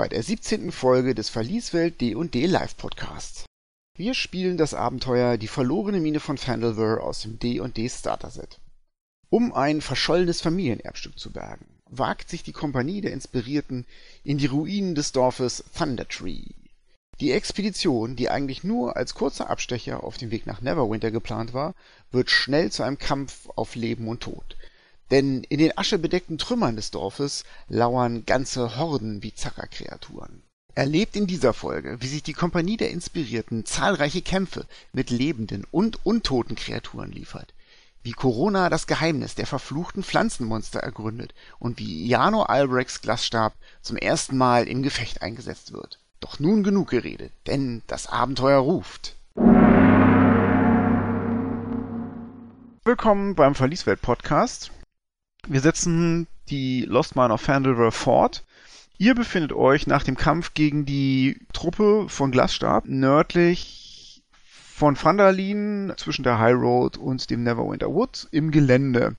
[0.00, 0.72] bei der 17.
[0.72, 3.44] Folge des Verlieswelt D&D Live Podcasts.
[3.98, 8.60] Wir spielen das Abenteuer Die verlorene Mine von Fandalver aus dem D&D Starter Set.
[9.28, 13.84] Um ein verschollenes Familienerbstück zu bergen, wagt sich die Kompanie der Inspirierten
[14.24, 16.46] in die Ruinen des Dorfes Thundertree.
[17.20, 21.74] Die Expedition, die eigentlich nur als kurzer Abstecher auf dem Weg nach Neverwinter geplant war,
[22.10, 24.56] wird schnell zu einem Kampf auf Leben und Tod.
[25.10, 30.42] Denn in den aschebedeckten Trümmern des Dorfes lauern ganze Horden Bizarra-Kreaturen.
[30.74, 36.06] Erlebt in dieser Folge, wie sich die Kompanie der Inspirierten zahlreiche Kämpfe mit lebenden und
[36.06, 37.52] untoten Kreaturen liefert,
[38.02, 44.36] wie Corona das Geheimnis der verfluchten Pflanzenmonster ergründet und wie Jano Albrechts Glasstab zum ersten
[44.36, 45.98] Mal im Gefecht eingesetzt wird.
[46.20, 49.16] Doch nun genug geredet, denn das Abenteuer ruft.
[52.84, 54.70] Willkommen beim Verlieswelt Podcast.
[55.48, 58.44] Wir setzen die Lost Mine of Fandalver fort.
[58.98, 64.22] Ihr befindet euch nach dem Kampf gegen die Truppe von Glasstab nördlich
[64.74, 69.16] von Fandalin zwischen der High Road und dem Neverwinter Wood im Gelände.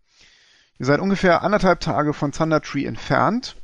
[0.80, 3.56] Ihr seid ungefähr anderthalb Tage von Thunder Tree entfernt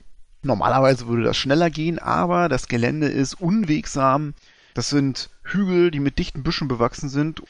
[0.43, 4.33] Normalerweise würde das schneller gehen, aber das Gelände ist unwegsam.
[4.73, 7.41] Das sind Hügel, die mit dichten Büschen bewachsen sind.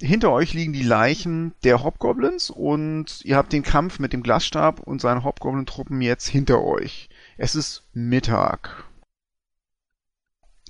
[0.00, 4.80] Hinter euch liegen die Leichen der Hobgoblins und ihr habt den Kampf mit dem Glasstab
[4.80, 7.08] und seinen Hobgoblin-Truppen jetzt hinter euch.
[7.38, 8.84] Es ist Mittag.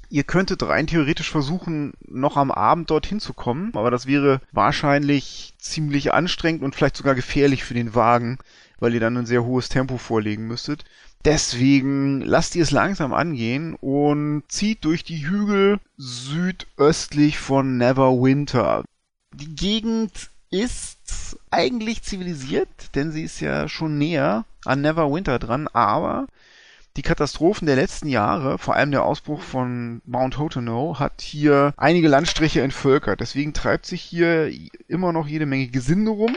[0.08, 5.54] Ihr könntet rein theoretisch versuchen, noch am Abend dorthin zu kommen, aber das wäre wahrscheinlich
[5.58, 8.38] ziemlich anstrengend und vielleicht sogar gefährlich für den Wagen,
[8.78, 10.84] weil ihr dann ein sehr hohes Tempo vorlegen müsstet.
[11.24, 18.84] Deswegen lasst ihr es langsam angehen und zieht durch die Hügel südöstlich von Neverwinter.
[19.38, 26.26] Die Gegend ist eigentlich zivilisiert, denn sie ist ja schon näher an Neverwinter dran, aber
[26.96, 32.08] die Katastrophen der letzten Jahre, vor allem der Ausbruch von Mount Hotono, hat hier einige
[32.08, 33.20] Landstriche entvölkert.
[33.20, 34.50] Deswegen treibt sich hier
[34.88, 36.34] immer noch jede Menge Gesinde rum.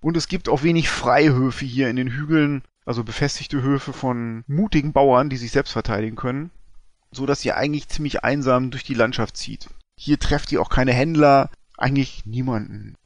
[0.00, 4.92] Und es gibt auch wenig Freihöfe hier in den Hügeln also befestigte Höfe von mutigen
[4.92, 6.50] Bauern, die sich selbst verteidigen können,
[7.10, 9.68] so dass ihr eigentlich ziemlich einsam durch die Landschaft zieht.
[9.96, 11.50] Hier trefft ihr auch keine Händler,
[11.80, 12.96] eigentlich niemanden.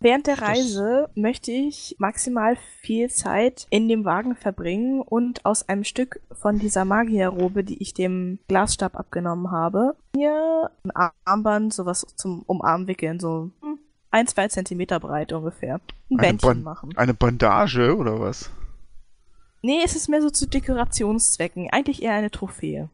[0.00, 5.68] Während der Reise das möchte ich maximal viel Zeit in dem Wagen verbringen und aus
[5.68, 12.04] einem Stück von dieser Magierrobe, die ich dem Glasstab abgenommen habe, mir ein Armband, sowas
[12.16, 13.52] zum Umarmen wickeln, so
[14.10, 15.74] ein, zwei Zentimeter breit ungefähr.
[16.10, 16.96] Ein eine Bändchen Ban machen.
[16.96, 18.50] Eine Bandage oder was?
[19.62, 21.70] Nee, es ist mehr so zu Dekorationszwecken.
[21.70, 22.90] Eigentlich eher eine Trophäe.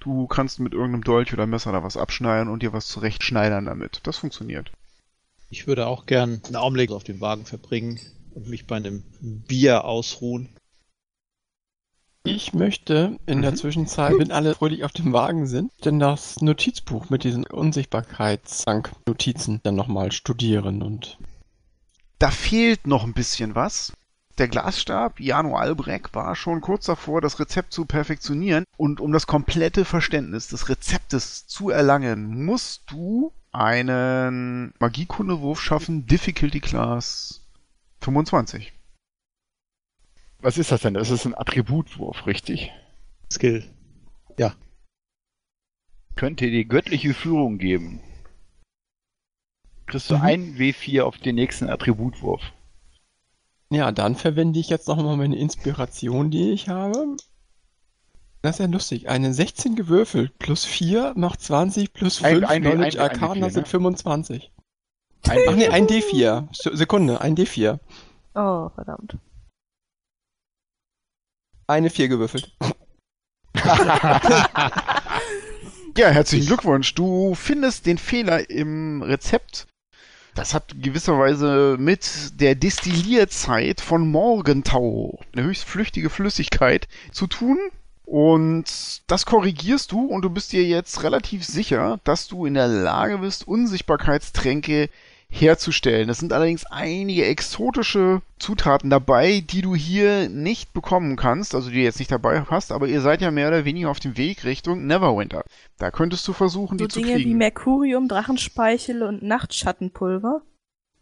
[0.00, 4.00] Du kannst mit irgendeinem Dolch oder Messer da was abschneiden und dir was zurechtschneidern damit.
[4.04, 4.72] Das funktioniert.
[5.50, 8.00] Ich würde auch gern einen Augenblick auf dem Wagen verbringen
[8.34, 10.48] und mich bei einem Bier ausruhen.
[12.22, 13.56] Ich möchte in der mhm.
[13.56, 19.74] Zwischenzeit, wenn alle fröhlich auf dem Wagen sind, denn das Notizbuch mit diesen Unsichtbarkeitszank-Notizen dann
[19.74, 21.18] nochmal studieren und.
[22.18, 23.94] Da fehlt noch ein bisschen was.
[24.40, 28.64] Der Glasstab, Jano Albrecht, war schon kurz davor, das Rezept zu perfektionieren.
[28.78, 36.60] Und um das komplette Verständnis des Rezeptes zu erlangen, musst du einen Magiekundewurf schaffen, Difficulty
[36.60, 37.42] Class
[38.00, 38.72] 25.
[40.38, 40.94] Was ist das denn?
[40.94, 42.72] Das ist ein Attributwurf, richtig?
[43.30, 43.62] Skill.
[44.38, 44.54] Ja.
[46.16, 48.00] Könnte dir göttliche Führung geben.
[49.84, 50.22] Kriegst du mhm.
[50.22, 52.40] ein W4 auf den nächsten Attributwurf.
[53.72, 57.16] Ja, dann verwende ich jetzt nochmal meine Inspiration, die ich habe.
[58.42, 59.08] Das ist ja lustig.
[59.08, 63.68] Eine 16 gewürfelt plus 4 macht 20 plus 5 ein, ein, Knowledge ein, Arcana sind
[63.68, 64.52] 25.
[65.28, 66.48] Ein, Ach nee, ein D4.
[66.74, 67.78] Sekunde, ein D4.
[68.34, 69.18] Oh, verdammt
[71.70, 72.52] eine 4 gewürfelt.
[75.96, 76.94] ja, herzlichen Glückwunsch.
[76.94, 79.66] Du findest den Fehler im Rezept.
[80.40, 87.58] Das hat gewisserweise mit der Destillierzeit von Morgentau, eine höchst flüchtige Flüssigkeit, zu tun.
[88.06, 92.68] Und das korrigierst du und du bist dir jetzt relativ sicher, dass du in der
[92.68, 94.88] Lage bist, Unsichtbarkeitstränke
[95.30, 96.08] herzustellen.
[96.10, 101.76] Es sind allerdings einige exotische Zutaten dabei, die du hier nicht bekommen kannst, also die
[101.76, 104.44] du jetzt nicht dabei hast, aber ihr seid ja mehr oder weniger auf dem Weg
[104.44, 105.42] Richtung Neverwinter.
[105.78, 107.30] Da könntest du versuchen, so die Dinge zu kriegen.
[107.30, 110.42] wie Merkurium, Drachenspeichel und Nachtschattenpulver.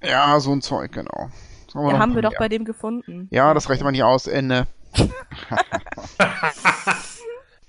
[0.02, 1.30] Ja, so ein Zeug, genau.
[1.74, 3.28] Ja, haben wir doch bei dem gefunden.
[3.30, 4.26] Ja, das reicht aber nicht aus.
[4.26, 4.66] Ende.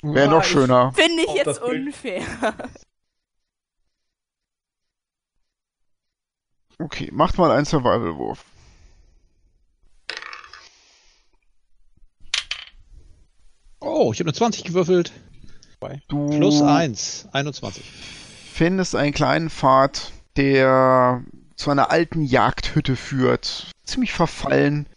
[0.01, 0.93] Wäre noch schöner.
[0.93, 2.21] Finde ich jetzt unfair.
[6.79, 8.45] Okay, macht mal einen Survival-Wurf.
[13.81, 15.11] Oh, ich habe eine 20 gewürfelt.
[16.07, 17.83] Du Plus 1, 21.
[18.53, 21.23] Findest einen kleinen Pfad, der
[21.55, 23.71] zu einer alten Jagdhütte führt.
[23.83, 24.87] Ziemlich verfallen.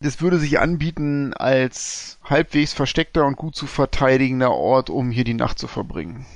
[0.00, 5.34] Das würde sich anbieten als halbwegs versteckter und gut zu verteidigender Ort, um hier die
[5.34, 6.26] Nacht zu verbringen.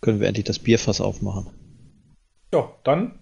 [0.00, 1.50] Können wir endlich das Bierfass aufmachen?
[2.52, 3.18] Ja, dann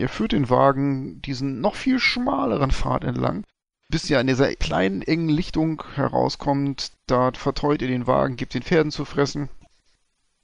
[0.00, 3.44] Ihr führt den Wagen diesen noch viel schmaleren Pfad entlang,
[3.90, 6.92] bis ihr an dieser kleinen, engen Lichtung herauskommt.
[7.06, 9.50] Da verteut ihr den Wagen, gebt den Pferden zu fressen.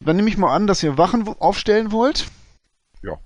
[0.00, 2.26] Dann nehme ich mal an, dass ihr Wachen aufstellen wollt.
[3.02, 3.16] Ja.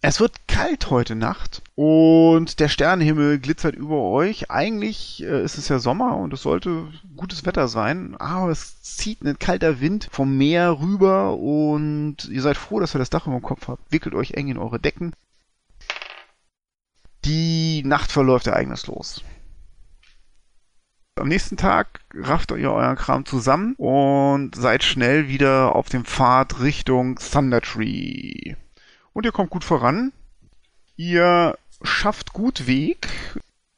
[0.00, 4.48] Es wird kalt heute Nacht und der Sternenhimmel glitzert über euch.
[4.48, 6.86] Eigentlich äh, ist es ja Sommer und es sollte
[7.16, 12.56] gutes Wetter sein, aber es zieht ein kalter Wind vom Meer rüber und ihr seid
[12.56, 13.90] froh, dass ihr das Dach über dem Kopf habt.
[13.90, 15.14] Wickelt euch eng in eure Decken.
[17.24, 19.24] Die Nacht verläuft ereignislos.
[21.16, 26.60] Am nächsten Tag rafft ihr euren Kram zusammen und seid schnell wieder auf dem Pfad
[26.60, 28.54] Richtung Thunder Tree.
[29.12, 30.12] Und ihr kommt gut voran.
[30.96, 33.08] Ihr schafft gut Weg.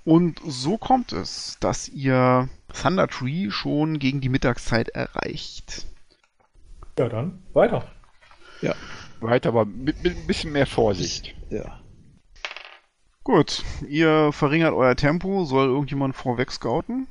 [0.05, 5.87] Und so kommt es, dass ihr Thunder Tree schon gegen die Mittagszeit erreicht.
[6.99, 7.87] Ja, dann weiter.
[9.21, 11.35] Weiter, aber mit, mit ein bisschen mehr Vorsicht.
[11.51, 11.81] Ja.
[13.23, 15.45] Gut, ihr verringert euer Tempo.
[15.45, 17.07] Soll irgendjemand vorweg scouten?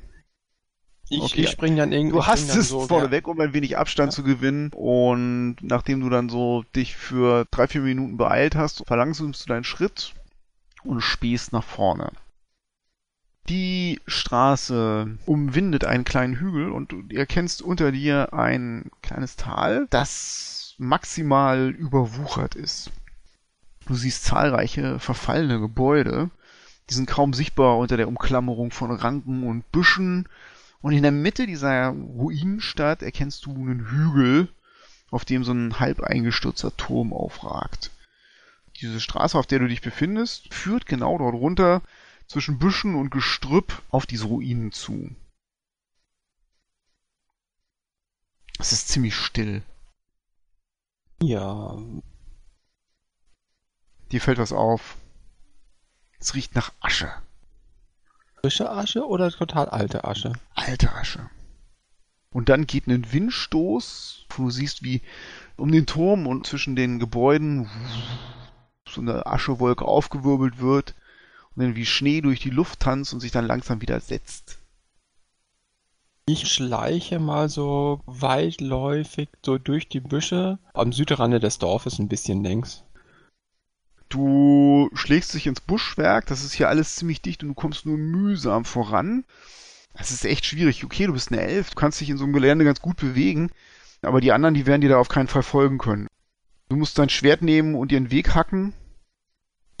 [1.10, 1.42] Ich, Okay.
[1.42, 2.16] ich spring dann irgendwie.
[2.16, 4.70] Du hast es so, vorneweg, um ein wenig Abstand zu gewinnen.
[4.72, 9.64] Und nachdem du dann so dich für drei, vier Minuten beeilt hast, verlangsamst du deinen
[9.64, 10.14] Schritt
[10.84, 12.12] und spähst nach vorne.
[13.48, 20.76] Die Straße umwindet einen kleinen Hügel und du erkennst unter dir ein kleines Tal, das
[20.78, 22.92] maximal überwuchert ist.
[23.86, 26.30] Du siehst zahlreiche verfallene Gebäude,
[26.88, 30.28] die sind kaum sichtbar unter der Umklammerung von Ranken und Büschen.
[30.80, 34.48] Und in der Mitte dieser Ruinenstadt erkennst du einen Hügel,
[35.10, 37.90] auf dem so ein halb eingestürzter Turm aufragt.
[38.80, 41.82] Diese Straße, auf der du dich befindest, führt genau dort runter
[42.26, 45.14] zwischen Büschen und Gestrüpp auf diese Ruinen zu.
[48.58, 49.62] Es ist ziemlich still.
[51.22, 51.76] Ja,
[54.12, 54.96] Dir fällt was auf.
[56.18, 57.12] Es riecht nach Asche.
[58.40, 60.32] Frische Asche oder total alte Asche?
[60.54, 61.28] Alte Asche.
[62.32, 65.02] Und dann geht ein Windstoß, wo du siehst, wie
[65.56, 67.68] um den Turm und zwischen den Gebäuden
[68.88, 70.94] so eine Aschewolke aufgewirbelt wird
[71.54, 74.58] und dann wie Schnee durch die Luft tanzt und sich dann langsam wieder setzt.
[76.26, 82.44] Ich schleiche mal so weitläufig so durch die Büsche am Südrand des Dorfes ein bisschen
[82.44, 82.84] längs.
[84.10, 87.96] Du schlägst dich ins Buschwerk, das ist hier alles ziemlich dicht und du kommst nur
[87.96, 89.24] mühsam voran.
[89.94, 90.84] Das ist echt schwierig.
[90.84, 93.50] Okay, du bist eine Elf, du kannst dich in so einem Gelände ganz gut bewegen,
[94.02, 96.08] aber die anderen, die werden dir da auf keinen Fall folgen können.
[96.68, 98.72] Du musst dein Schwert nehmen und ihren Weg hacken.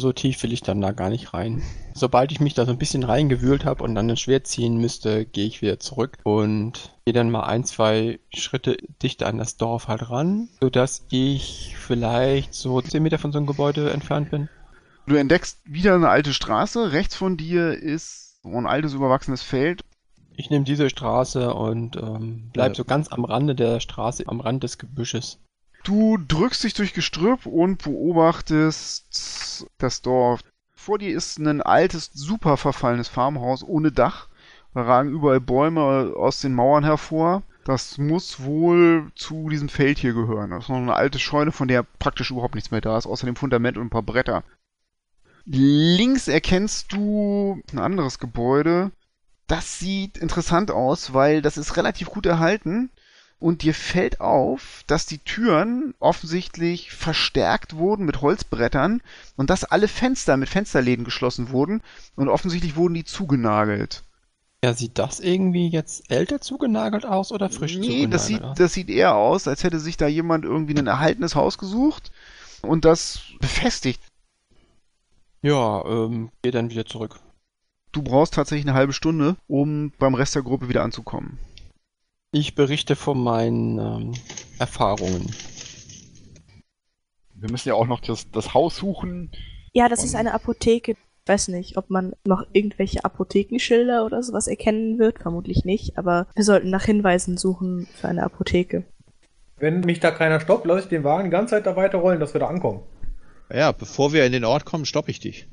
[0.00, 1.62] So tief will ich dann da gar nicht rein.
[1.94, 5.26] Sobald ich mich da so ein bisschen reingewühlt habe und dann ein Schwert ziehen müsste,
[5.26, 9.88] gehe ich wieder zurück und gehe dann mal ein, zwei Schritte dichter an das Dorf
[9.88, 14.48] halt ran, sodass ich vielleicht so 10 Meter von so einem Gebäude entfernt bin.
[15.06, 16.92] Du entdeckst wieder eine alte Straße.
[16.92, 19.82] Rechts von dir ist so ein altes, überwachsenes Feld.
[20.36, 22.74] Ich nehme diese Straße und ähm, bleib Ja.
[22.76, 25.38] so ganz am Rande der Straße, am Rand des Gebüsches.
[25.82, 30.40] Du drückst dich durch Gestrüpp und beobachtest das Dorf.
[30.74, 34.28] Vor dir ist ein altes, super verfallenes Farmhaus ohne Dach.
[34.74, 37.42] Da ragen überall Bäume aus den Mauern hervor.
[37.64, 40.50] Das muss wohl zu diesem Feld hier gehören.
[40.50, 43.26] Das ist noch eine alte Scheune, von der praktisch überhaupt nichts mehr da ist, außer
[43.26, 44.44] dem Fundament und ein paar Bretter.
[45.44, 48.92] Links erkennst du ein anderes Gebäude.
[49.46, 52.90] Das sieht interessant aus, weil das ist relativ gut erhalten.
[53.40, 59.00] Und dir fällt auf, dass die Türen offensichtlich verstärkt wurden mit Holzbrettern
[59.36, 61.82] und dass alle Fenster mit Fensterläden geschlossen wurden
[62.16, 64.02] und offensichtlich wurden die zugenagelt.
[64.62, 68.14] Ja, sieht das irgendwie jetzt älter zugenagelt aus oder frisch nee, zugenagelt?
[68.14, 71.56] das sieht, das sieht eher aus, als hätte sich da jemand irgendwie ein erhaltenes Haus
[71.56, 72.12] gesucht
[72.60, 74.02] und das befestigt.
[75.40, 77.18] Ja, ähm, geh dann wieder zurück.
[77.92, 81.38] Du brauchst tatsächlich eine halbe Stunde, um beim Rest der Gruppe wieder anzukommen.
[82.32, 84.14] Ich berichte von meinen ähm,
[84.60, 85.34] Erfahrungen.
[87.34, 89.32] Wir müssen ja auch noch das, das Haus suchen.
[89.72, 90.92] Ja, das ist eine Apotheke.
[90.92, 95.18] Ich weiß nicht, ob man noch irgendwelche Apothekenschilder oder sowas erkennen wird.
[95.18, 98.84] Vermutlich nicht, aber wir sollten nach Hinweisen suchen für eine Apotheke.
[99.56, 102.32] Wenn mich da keiner stoppt, lasse ich den Wagen die ganze Zeit da weiterrollen, dass
[102.32, 102.82] wir da ankommen.
[103.52, 105.48] Ja, bevor wir in den Ort kommen, stoppe ich dich.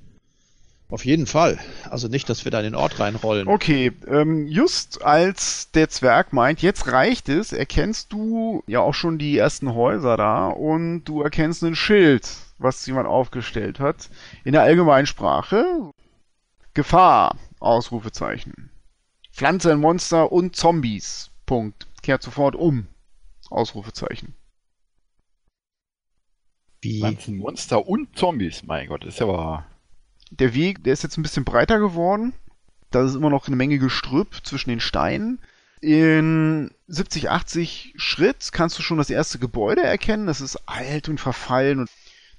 [0.90, 1.60] Auf jeden Fall.
[1.90, 3.48] Also nicht, dass wir da in den Ort reinrollen.
[3.50, 9.18] Okay, ähm, just als der Zwerg meint, jetzt reicht es, erkennst du ja auch schon
[9.18, 14.10] die ersten Häuser da und du erkennst ein Schild, was jemand aufgestellt hat.
[14.46, 15.92] In der Allgemeinsprache.
[16.74, 18.70] Gefahr, Ausrufezeichen.
[19.34, 21.32] Pflanze, Monster und Zombies.
[21.46, 21.88] Punkt.
[22.02, 22.88] Kehrt sofort um.
[23.50, 24.36] Ausrufezeichen.
[26.82, 27.18] Wie?
[27.28, 29.66] Monster und Zombies, mein Gott, ist ja aber
[30.32, 32.34] der Weg, der ist jetzt ein bisschen breiter geworden.
[32.92, 35.40] Da ist immer noch eine Menge Gestrüpp zwischen den Steinen.
[35.82, 40.26] In 70, 80 Schritt kannst du schon das erste Gebäude erkennen.
[40.26, 41.90] Das ist alt und verfallen und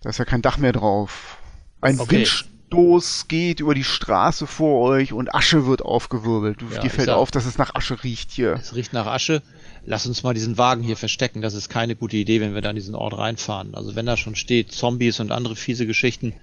[0.00, 1.38] da ist ja kein Dach mehr drauf.
[1.80, 2.16] Ein okay.
[2.16, 6.62] Windstoß geht über die Straße vor euch und Asche wird aufgewirbelt.
[6.72, 8.54] Ja, Dir fällt auf, dass es nach Asche riecht hier.
[8.54, 9.42] Es riecht nach Asche.
[9.84, 11.40] Lass uns mal diesen Wagen hier verstecken.
[11.40, 13.74] Das ist keine gute Idee, wenn wir da in diesen Ort reinfahren.
[13.74, 16.34] Also wenn da schon steht, Zombies und andere fiese Geschichten,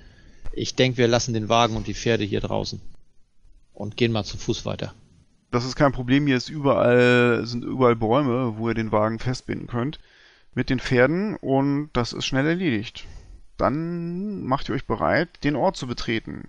[0.56, 2.82] ich denke, wir lassen den Wagen und die Pferde hier draußen
[3.74, 4.94] und gehen mal zu Fuß weiter.
[5.52, 6.28] Das ist kein Problem.
[6.28, 10.00] Hier ist überall, sind überall Bäume, wo ihr den Wagen festbinden könnt
[10.54, 13.06] mit den Pferden und das ist schnell erledigt.
[13.58, 16.48] Dann macht ihr euch bereit, den Ort zu betreten.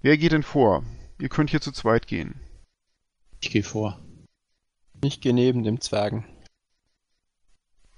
[0.00, 0.84] Wer geht denn vor?
[1.18, 2.34] Ihr könnt hier zu zweit gehen.
[3.40, 4.00] Ich gehe vor.
[5.02, 6.24] Ich gehe neben dem Zwergen.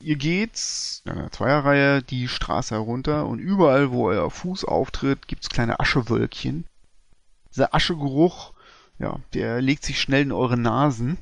[0.00, 0.61] Ihr geht
[1.05, 6.64] in einer Zweierreihe die Straße herunter und überall, wo euer Fuß auftritt, gibt's kleine Aschewölkchen.
[7.50, 8.52] Dieser Aschegeruch,
[8.99, 11.19] ja, der legt sich schnell in eure Nasen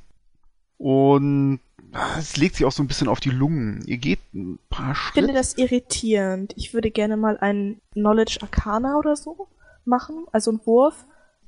[0.76, 1.61] und
[1.92, 3.83] ah, es legt sich auch so ein bisschen auf die Lungen.
[3.87, 5.21] Ihr geht ein paar Schritte.
[5.21, 6.52] Ich finde das irritierend.
[6.56, 9.49] Ich würde gerne mal einen Knowledge Arcana oder so
[9.87, 11.06] machen, also einen Wurf,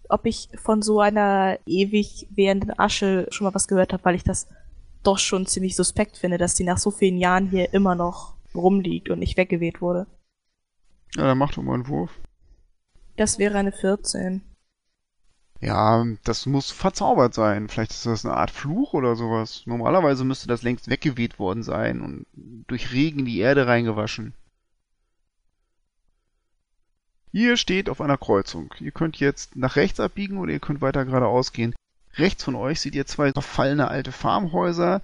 [0.09, 4.25] ob ich von so einer ewig währenden Asche schon mal was gehört habe, weil ich
[4.25, 4.47] das
[5.09, 9.09] doch schon ziemlich suspekt finde, dass die nach so vielen Jahren hier immer noch rumliegt
[9.09, 10.07] und nicht weggeweht wurde.
[11.17, 12.11] Ja, dann mach doch mal einen Wurf.
[13.17, 14.43] Das wäre eine 14.
[15.61, 17.69] Ja, das muss verzaubert sein.
[17.69, 19.63] Vielleicht ist das eine Art Fluch oder sowas.
[19.65, 22.27] Normalerweise müsste das längst weggeweht worden sein und
[22.69, 24.35] durch Regen in die Erde reingewaschen.
[27.33, 28.75] Ihr steht auf einer Kreuzung.
[28.79, 31.75] Ihr könnt jetzt nach rechts abbiegen oder ihr könnt weiter geradeaus gehen.
[32.19, 35.03] Rechts von euch seht ihr zwei verfallene alte Farmhäuser.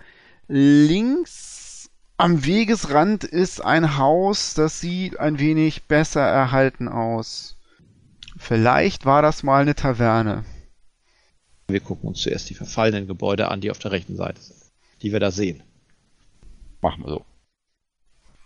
[0.49, 7.56] Links am Wegesrand ist ein Haus, das sieht ein wenig besser erhalten aus.
[8.37, 10.44] Vielleicht war das mal eine Taverne.
[11.68, 14.61] Wir gucken uns zuerst die verfallenen Gebäude an, die auf der rechten Seite sind,
[15.02, 15.62] die wir da sehen.
[16.80, 17.25] Machen wir so.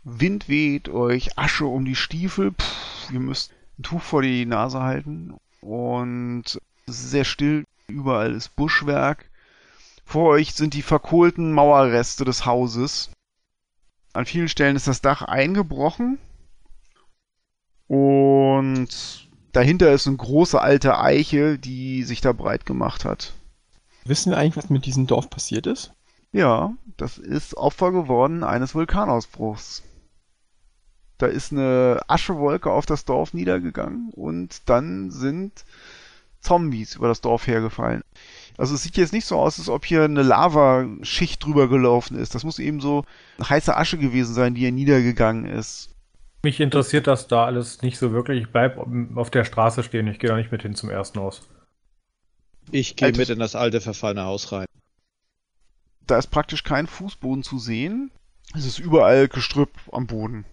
[0.05, 2.53] Wind weht euch Asche um die Stiefel.
[2.53, 5.35] Puh, ihr müsst ein Tuch vor die Nase halten.
[5.61, 7.65] Und es ist sehr still.
[7.87, 9.31] Überall ist Buschwerk.
[10.05, 13.11] Vor euch sind die verkohlten Mauerreste des Hauses.
[14.13, 16.19] An vielen Stellen ist das Dach eingebrochen.
[17.87, 18.89] Und
[19.53, 23.35] dahinter ist eine große alte Eiche, die sich da breit gemacht hat.
[24.05, 25.93] Wissen wir eigentlich, was mit diesem Dorf passiert ist?
[26.33, 29.83] Ja, das ist Opfer geworden eines Vulkanausbruchs.
[31.19, 35.65] Da ist eine Aschewolke auf das Dorf niedergegangen und dann sind
[36.41, 38.03] Zombies über das Dorf hergefallen.
[38.57, 42.35] Also es sieht jetzt nicht so aus, als ob hier eine Lavaschicht drüber gelaufen ist.
[42.35, 43.05] Das muss eben so
[43.41, 45.91] heiße Asche gewesen sein, die hier niedergegangen ist.
[46.43, 48.43] Mich interessiert das da alles nicht so wirklich.
[48.43, 48.79] Ich bleib
[49.17, 50.07] auf der Straße stehen.
[50.09, 51.49] Ich gehe da nicht mit hin zum ersten Haus.
[52.71, 54.67] Ich gehe mit in das alte verfallene Haus rein.
[56.07, 58.11] Da ist praktisch kein Fußboden zu sehen.
[58.55, 60.45] Es ist überall Gestrüpp am Boden.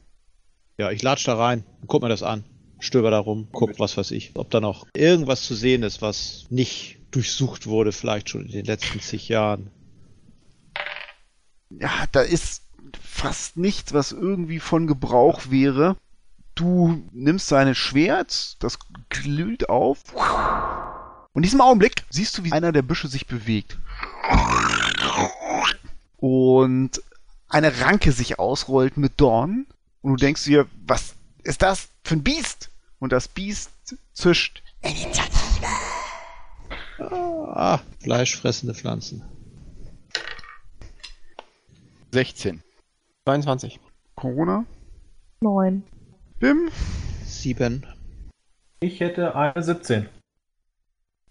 [0.78, 1.64] Ja, ich latsch da rein.
[1.88, 2.44] Guck mir das an
[2.80, 6.46] stöber da rum, guck, was weiß ich, ob da noch irgendwas zu sehen ist, was
[6.50, 9.72] nicht durchsucht wurde, vielleicht schon in den letzten zig Jahren.
[11.70, 12.64] Ja, da ist
[13.02, 15.98] fast nichts, was irgendwie von Gebrauch wäre.
[16.54, 18.78] Du nimmst sein Schwert, das
[19.10, 20.04] glüht auf.
[21.34, 23.78] Und in diesem Augenblick siehst du, wie einer der Büsche sich bewegt.
[26.18, 27.02] Und
[27.50, 29.66] eine Ranke sich ausrollt mit Dorn.
[30.02, 31.15] Und du denkst dir, was
[31.46, 32.72] ist das für ein Biest?
[33.00, 33.72] Und das Biest
[34.14, 34.64] zischt.
[34.82, 35.68] Initiative!
[37.00, 39.24] Ah, fleischfressende Pflanzen.
[42.12, 42.64] 16.
[43.26, 43.80] 22.
[44.16, 44.66] Corona?
[45.42, 45.84] 9.
[46.40, 46.70] Bim?
[47.26, 47.86] 7.
[48.80, 50.10] Ich hätte eine 17.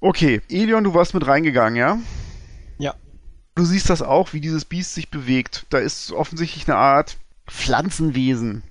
[0.01, 1.99] Okay, Elion, du warst mit reingegangen, ja?
[2.79, 2.95] Ja.
[3.55, 5.67] Du siehst das auch, wie dieses Biest sich bewegt.
[5.71, 7.17] Da ist offensichtlich eine Art
[7.47, 8.63] Pflanzenwesen.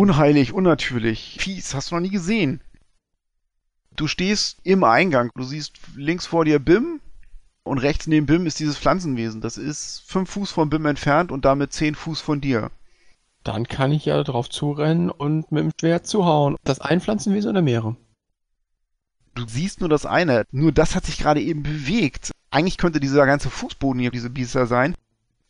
[0.00, 2.62] Unheilig, unnatürlich, fies, hast du noch nie gesehen.
[3.94, 7.00] Du stehst im Eingang, du siehst links vor dir Bim
[7.64, 9.42] und rechts neben Bim ist dieses Pflanzenwesen.
[9.42, 12.70] Das ist fünf Fuß von Bim entfernt und damit zehn Fuß von dir.
[13.44, 16.56] Dann kann ich ja drauf zurennen und mit dem Schwert zuhauen.
[16.64, 17.96] Das Einpflanzenwesen oder mehrere?
[19.34, 20.44] Du siehst nur das eine.
[20.50, 22.30] Nur das hat sich gerade eben bewegt.
[22.50, 24.94] Eigentlich könnte dieser ganze Fußboden hier diese Biester sein.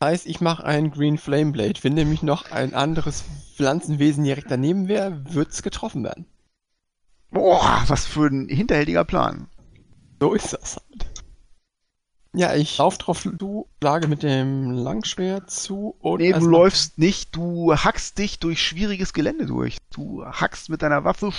[0.01, 1.83] Das heißt, ich mache einen Green Flame Blade.
[1.83, 3.23] Wenn nämlich noch ein anderes
[3.55, 6.25] Pflanzenwesen direkt daneben wäre, wird's getroffen werden.
[7.29, 9.47] Boah, was für ein hinterhältiger Plan.
[10.19, 11.10] So ist das halt.
[12.33, 16.19] Ja, ich lauf drauf du schlage mit dem Langschwert zu und.
[16.21, 19.77] Nee, du läufst nicht, du hackst dich durch schwieriges Gelände durch.
[19.93, 21.33] Du hackst mit deiner Waffe.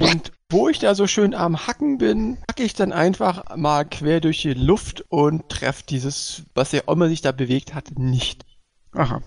[0.00, 4.20] Und wo ich da so schön am Hacken bin, hacke ich dann einfach mal quer
[4.20, 8.44] durch die Luft und treffe dieses, was ja immer sich da bewegt hat, nicht.
[8.92, 9.22] Aha.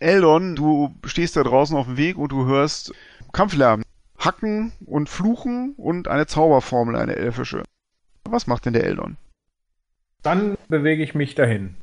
[0.00, 2.92] Eldon, du stehst da draußen auf dem Weg und du hörst
[3.32, 3.82] Kampflärm.
[4.18, 7.62] Hacken und Fluchen und eine Zauberformel, eine elfische.
[8.30, 9.16] Was macht denn der Eldon?
[10.22, 11.76] Dann bewege ich mich dahin.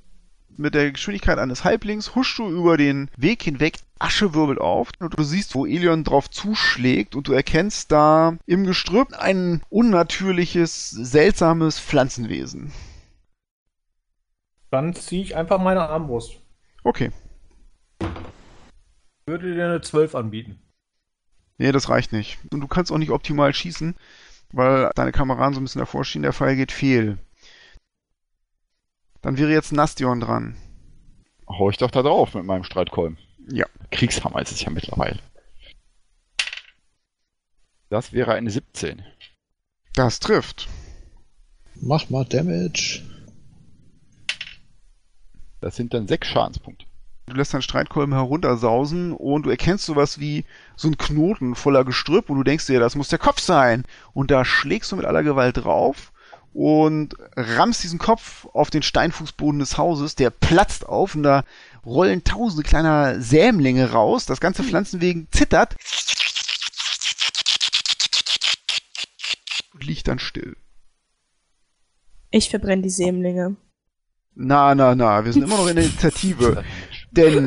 [0.55, 5.17] Mit der Geschwindigkeit eines Halblings huschst du über den Weg hinweg, Asche wirbelt auf und
[5.17, 11.79] du siehst, wo Elion drauf zuschlägt und du erkennst da im Gestrüpp ein unnatürliches, seltsames
[11.79, 12.71] Pflanzenwesen.
[14.69, 16.33] Dann ziehe ich einfach meine Armbrust.
[16.83, 17.12] Okay.
[19.25, 20.59] Würde dir eine 12 anbieten.
[21.57, 22.39] Nee, das reicht nicht.
[22.51, 23.95] Und du kannst auch nicht optimal schießen,
[24.53, 27.17] weil deine Kameraden so ein bisschen davor stehen, der Pfeil geht fehl.
[29.22, 30.55] Dann wäre jetzt Nastion dran.
[31.48, 33.17] Hau ich doch da drauf mit meinem Streitkolben.
[33.50, 33.65] Ja.
[33.91, 35.19] Kriegshammer ist es ja mittlerweile.
[37.89, 39.03] Das wäre eine 17.
[39.93, 40.67] Das trifft.
[41.75, 43.03] Mach mal Damage.
[45.62, 46.86] Das sind dann sechs Schadenspunkte.
[47.25, 50.43] Du lässt deinen Streitkolben heruntersausen und du erkennst sowas wie
[50.76, 53.86] so ein Knoten voller Gestrüpp und du denkst dir, das muss der Kopf sein.
[54.13, 56.12] Und da schlägst du mit aller Gewalt drauf
[56.54, 61.45] und rammst diesen Kopf auf den Steinfußboden des Hauses, der platzt auf und da
[61.86, 65.76] rollen tausende kleiner Sämlinge raus, das ganze Pflanzenwegen zittert
[69.74, 70.58] und liegt dann still.
[72.32, 73.56] Ich verbrenne die Sämlinge.
[74.36, 76.63] Na, na, na, wir sind immer noch in der Initiative.
[77.15, 77.45] Denn,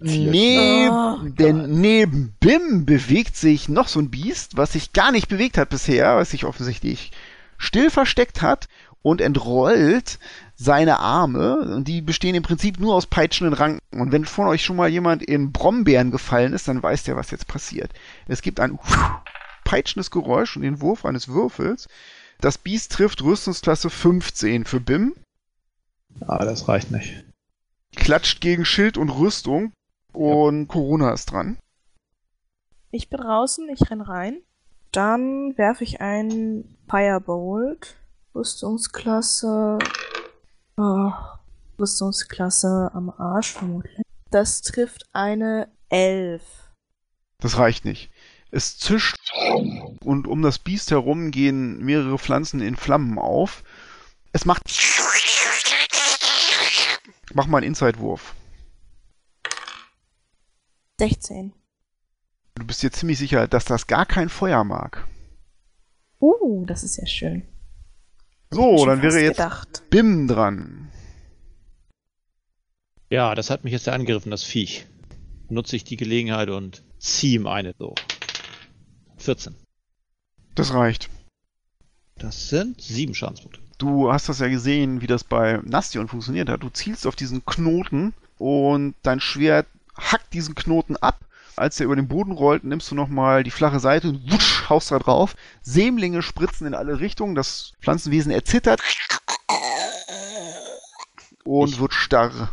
[0.00, 5.28] neb, Oh, denn neben Bim bewegt sich noch so ein Biest, was sich gar nicht
[5.28, 7.10] bewegt hat bisher, was sich offensichtlich
[7.58, 8.68] still versteckt hat
[9.02, 10.18] und entrollt
[10.54, 11.58] seine Arme.
[11.58, 13.80] Und die bestehen im Prinzip nur aus peitschenden Ranken.
[13.92, 17.30] Und wenn von euch schon mal jemand in Brombeeren gefallen ist, dann weiß der, was
[17.30, 17.92] jetzt passiert.
[18.28, 18.78] Es gibt ein
[19.64, 21.88] peitschendes Geräusch und den Wurf eines Würfels.
[22.40, 25.14] Das Biest trifft Rüstungsklasse 15 für Bim.
[26.20, 27.24] Ah, das reicht nicht.
[27.96, 29.72] Klatscht gegen Schild und Rüstung
[30.12, 31.58] und Corona ist dran.
[32.90, 34.42] Ich bin draußen, ich renn rein.
[34.92, 37.96] Dann werfe ich ein Firebolt.
[38.34, 39.78] Rüstungsklasse.
[40.76, 41.10] Oh,
[41.78, 44.02] Rüstungsklasse am Arsch vermutlich.
[44.30, 46.42] Das trifft eine 11.
[47.38, 48.10] Das reicht nicht.
[48.50, 49.16] Es zischt
[50.04, 53.64] und um das Biest herum gehen mehrere Pflanzen in Flammen auf.
[54.32, 54.62] Es macht.
[57.34, 58.34] Mach mal einen Inside-Wurf.
[61.00, 61.52] 16.
[62.54, 65.08] Du bist dir ziemlich sicher, dass das gar kein Feuer mag.
[66.20, 67.42] Uh, das ist ja schön.
[68.50, 69.82] So, dann wäre jetzt Gedacht.
[69.90, 70.92] Bim dran.
[73.10, 74.86] Ja, das hat mich jetzt angegriffen, das Viech.
[75.48, 77.96] Nutze ich die Gelegenheit und ziehe ihm eine so.
[79.16, 79.56] 14.
[80.54, 81.10] Das reicht.
[82.14, 83.63] Das sind sieben Schadenspunkte.
[83.78, 86.62] Du hast das ja gesehen, wie das bei Nastion funktioniert hat.
[86.62, 91.20] Du zielst auf diesen Knoten und dein Schwert hackt diesen Knoten ab.
[91.56, 94.90] Als er über den Boden rollt, nimmst du nochmal die flache Seite und wusch, haust
[94.90, 95.36] da drauf.
[95.62, 97.34] Sämlinge spritzen in alle Richtungen.
[97.36, 98.80] Das Pflanzenwesen erzittert
[101.44, 102.52] und Ich- wird starr.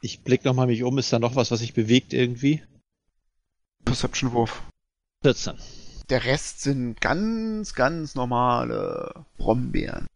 [0.00, 2.62] Ich blick nochmal mich um, ist da noch was, was sich bewegt irgendwie?
[3.84, 4.62] Perception-Wurf.
[5.22, 5.54] 14.
[6.10, 10.06] Der Rest sind ganz, ganz normale Brombeeren.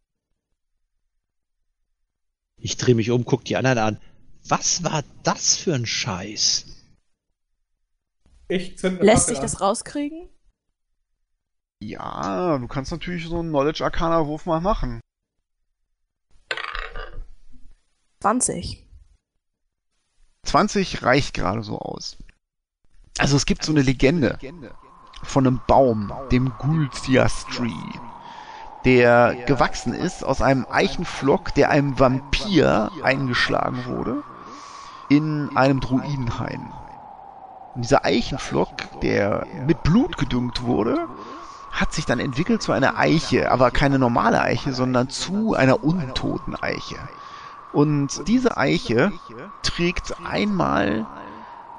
[2.59, 4.01] Ich drehe mich um, guck die anderen an.
[4.47, 6.65] Was war das für ein Scheiß?
[8.47, 9.43] Ich zünd eine Lässt Fackel sich an.
[9.43, 10.29] das rauskriegen?
[11.79, 14.99] Ja, du kannst natürlich so einen Knowledge-Arcana-Wurf mal machen.
[18.21, 18.83] 20.
[20.43, 22.17] 20 reicht gerade so aus.
[23.19, 24.39] Also es gibt so eine Legende
[25.23, 27.69] von einem Baum, dem Gultias Tree,
[28.87, 34.23] der gewachsen ist aus einem Eichenflock, der einem Vampir eingeschlagen wurde
[35.09, 36.71] in einem Druidenhain.
[37.75, 41.05] Und dieser Eichenflock, der mit Blut gedüngt wurde,
[41.69, 46.55] hat sich dann entwickelt zu einer Eiche, aber keine normale Eiche, sondern zu einer untoten
[46.55, 46.95] Eiche.
[47.73, 49.11] Und diese Eiche
[49.63, 51.05] trägt einmal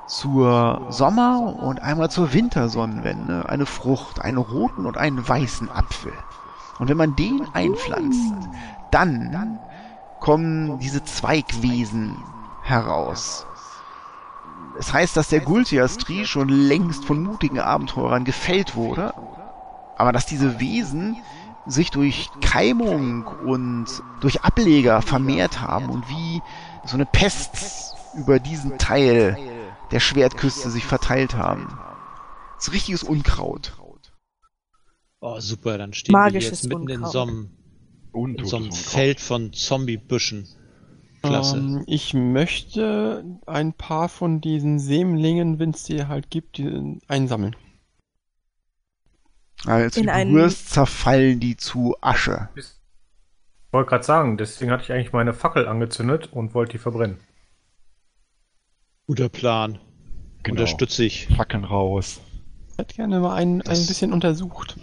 [0.07, 6.13] zur Sommer- und einmal zur Wintersonnenwende eine Frucht, einen roten und einen weißen Apfel.
[6.79, 8.35] Und wenn man den einpflanzt,
[8.91, 9.61] dann
[10.21, 12.17] kommen diese Zweigwesen
[12.63, 13.47] heraus.
[14.79, 19.13] Es heißt, dass der Gultias-Tree schon längst von mutigen Abenteurern gefällt wurde,
[19.97, 21.17] aber dass diese Wesen
[21.67, 23.87] sich durch Keimung und
[24.21, 26.43] durch Ableger vermehrt haben und wie
[26.85, 29.37] so eine Pest über diesen Teil
[29.91, 31.79] der Schwertküste sich verteilt haben.
[32.57, 33.77] Das ist richtiges Unkraut.
[35.21, 36.99] Oh, super, dann stehen Magisches wir jetzt mitten Unkraut.
[36.99, 40.49] in so einem, in so einem Feld von Zombiebüschen.
[41.23, 41.57] Klasse.
[41.57, 47.57] Ähm, ich möchte ein paar von diesen Sämlingen, wenn es die halt gibt, die, einsammeln.
[49.65, 52.49] Als du berührst, zerfallen die zu Asche.
[52.55, 52.65] Ich
[53.73, 57.19] wollte gerade sagen, deswegen hatte ich eigentlich meine Fackel angezündet und wollte die verbrennen.
[59.09, 59.81] Guter Plan.
[60.45, 60.61] Genau.
[60.61, 61.27] Unterstütze ich.
[61.27, 62.21] Fackeln raus.
[62.71, 64.77] Ich hätte gerne mal ein, ein bisschen untersucht.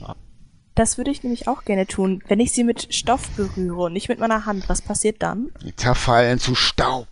[0.75, 2.21] Das würde ich nämlich auch gerne tun.
[2.27, 5.51] Wenn ich sie mit Stoff berühre und nicht mit meiner Hand, was passiert dann?
[5.63, 7.07] Die zerfallen zu Staub.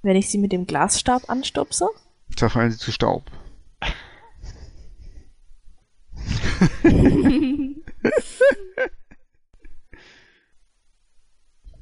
[0.00, 1.88] Wenn ich sie mit dem Glasstab anstupse?
[2.34, 3.24] Zerfallen sie zu Staub.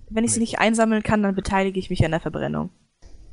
[0.08, 2.70] Wenn ich sie nicht einsammeln kann, dann beteilige ich mich an der Verbrennung.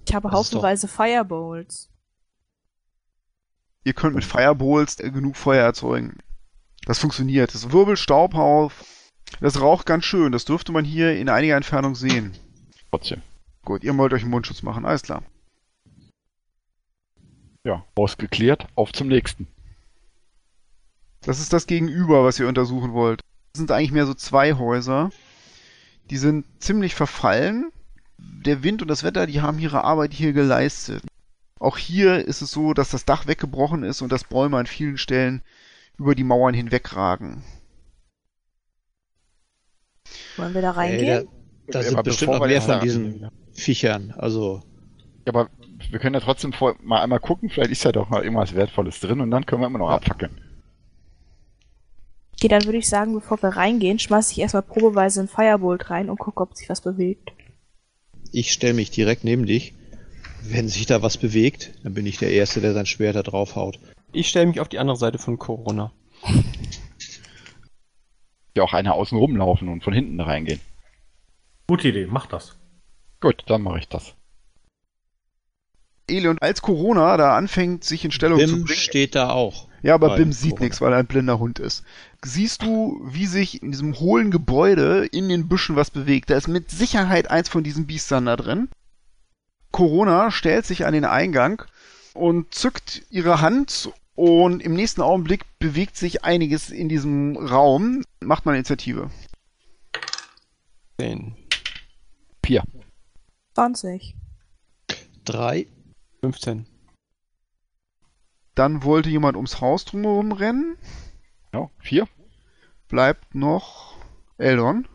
[0.07, 1.92] Ich habe haufenweise Firebolts.
[3.83, 6.17] Ihr könnt mit Fireballs genug Feuer erzeugen.
[6.85, 7.53] Das funktioniert.
[7.53, 8.85] Das wirbelt Staub auf.
[9.39, 10.31] Das raucht ganz schön.
[10.31, 12.33] Das dürfte man hier in einiger Entfernung sehen.
[12.91, 13.21] Trotzdem.
[13.63, 14.85] Gut, ihr wollt euch einen Mundschutz machen.
[14.85, 15.23] Alles klar.
[17.65, 18.67] Ja, ausgeklärt.
[18.75, 19.47] Auf zum nächsten.
[21.21, 23.21] Das ist das Gegenüber, was ihr untersuchen wollt.
[23.53, 25.09] Das sind eigentlich mehr so zwei Häuser.
[26.09, 27.71] Die sind ziemlich verfallen.
[28.17, 31.03] Der Wind und das Wetter, die haben ihre Arbeit hier geleistet.
[31.59, 34.97] Auch hier ist es so, dass das Dach weggebrochen ist und dass Bäume an vielen
[34.97, 35.41] Stellen
[35.97, 37.43] über die Mauern hinwegragen.
[40.37, 41.05] Wollen wir da reingehen?
[41.05, 41.27] Hey,
[41.67, 44.13] da, da sind bestimmt noch mehr von diesen Viechern.
[44.17, 44.61] Also.
[45.25, 45.49] Ja, aber
[45.89, 48.99] wir können ja trotzdem vor, mal einmal gucken, vielleicht ist ja doch mal irgendwas Wertvolles
[48.99, 49.95] drin und dann können wir immer noch ja.
[49.95, 50.41] abfackeln.
[52.33, 56.09] Okay, dann würde ich sagen, bevor wir reingehen, schmeiße ich erstmal probeweise ein Firebolt rein
[56.09, 57.31] und gucke, ob sich was bewegt.
[58.31, 59.73] Ich stelle mich direkt neben dich
[60.45, 63.79] wenn sich da was bewegt, dann bin ich der Erste, der sein Schwert da draufhaut.
[64.11, 65.91] Ich stelle mich auf die andere Seite von Corona.
[68.55, 70.59] Ja, auch einer außen rumlaufen und von hinten reingehen.
[71.67, 72.55] Gute Idee, mach das.
[73.19, 74.13] Gut, dann mache ich das.
[76.07, 78.65] Eli, und als Corona da anfängt, sich in Stellung Bim zu bringen.
[78.67, 79.69] Bim steht da auch.
[79.81, 81.83] Ja, aber Bim sieht nichts, weil er ein blinder Hund ist.
[82.23, 86.29] Siehst du, wie sich in diesem hohlen Gebäude in den Büschen was bewegt?
[86.29, 88.69] Da ist mit Sicherheit eins von diesen Biestern da drin.
[89.73, 91.63] Corona stellt sich an den Eingang
[92.13, 98.03] und zückt ihre Hand und im nächsten Augenblick bewegt sich einiges in diesem Raum.
[98.21, 99.09] Macht mal Initiative.
[100.99, 101.35] 10.
[102.45, 102.63] 4.
[103.55, 104.15] 20.
[105.25, 105.67] 3.
[106.21, 106.67] 15.
[108.53, 110.77] Dann wollte jemand ums Haus drumherum rennen.
[111.51, 112.07] Ja, 4.
[112.89, 113.97] Bleibt noch
[114.37, 114.87] Eldon.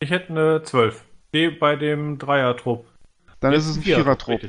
[0.00, 1.04] Ich hätte eine 12.
[1.28, 2.91] Stehe bei dem Dreier-Trupp.
[3.42, 4.40] Dann ist es ein Vierertrupp.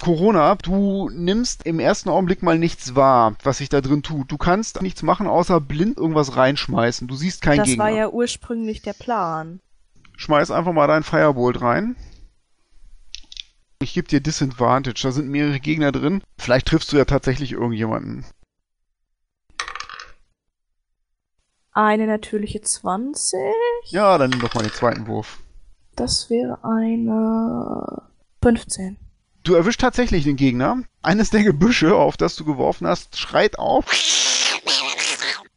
[0.00, 4.30] Corona, du nimmst im ersten Augenblick mal nichts wahr, was sich da drin tut.
[4.30, 7.08] Du kannst nichts machen, außer blind irgendwas reinschmeißen.
[7.08, 7.84] Du siehst keinen das Gegner.
[7.84, 9.60] Das war ja ursprünglich der Plan.
[10.16, 11.96] Schmeiß einfach mal dein Firebolt rein.
[13.80, 15.02] Ich gebe dir Disadvantage.
[15.02, 16.22] Da sind mehrere Gegner drin.
[16.38, 18.24] Vielleicht triffst du ja tatsächlich irgendjemanden.
[21.72, 23.32] Eine natürliche 20.
[23.86, 25.38] Ja, dann nimm doch mal den zweiten Wurf.
[25.96, 28.02] Das wäre eine
[28.42, 28.96] 15.
[29.44, 30.82] Du erwischst tatsächlich den Gegner.
[31.02, 33.84] Eines der Gebüsche, auf das du geworfen hast, schreit auf.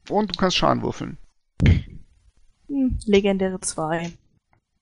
[0.10, 1.18] Und du kannst Schaden würfeln.
[2.68, 4.12] Hm, legendäre 2.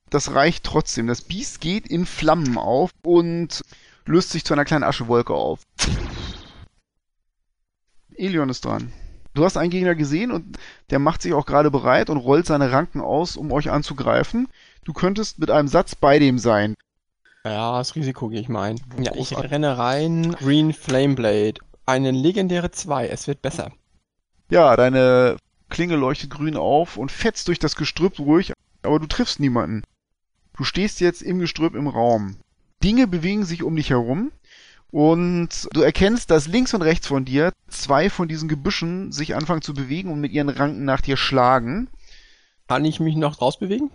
[0.09, 1.07] Das reicht trotzdem.
[1.07, 3.63] Das Biest geht in Flammen auf und
[4.05, 5.61] löst sich zu einer kleinen Aschewolke auf.
[8.15, 8.91] Elion ist dran.
[9.35, 10.57] Du hast einen Gegner gesehen und
[10.89, 14.47] der macht sich auch gerade bereit und rollt seine Ranken aus, um euch anzugreifen.
[14.85, 16.73] Du könntest mit einem Satz bei dem sein.
[17.43, 18.81] Ja, das Risiko gehe ich mal ein.
[18.97, 20.31] Ja, ich renne rein.
[20.39, 21.59] Green Flameblade.
[21.85, 23.09] Eine legendäre 2.
[23.09, 23.71] Es wird besser.
[24.49, 25.35] Ja, deine
[25.69, 29.83] Klinge leuchtet grün auf und fetzt durch das Gestrüpp ruhig, aber du triffst niemanden.
[30.55, 32.37] Du stehst jetzt im Gestrüpp im Raum.
[32.81, 34.31] Dinge bewegen sich um dich herum
[34.91, 39.61] und du erkennst, dass links und rechts von dir zwei von diesen Gebüschen sich anfangen
[39.61, 41.89] zu bewegen und mit ihren Ranken nach dir schlagen.
[42.67, 43.91] Kann ich mich noch rausbewegen?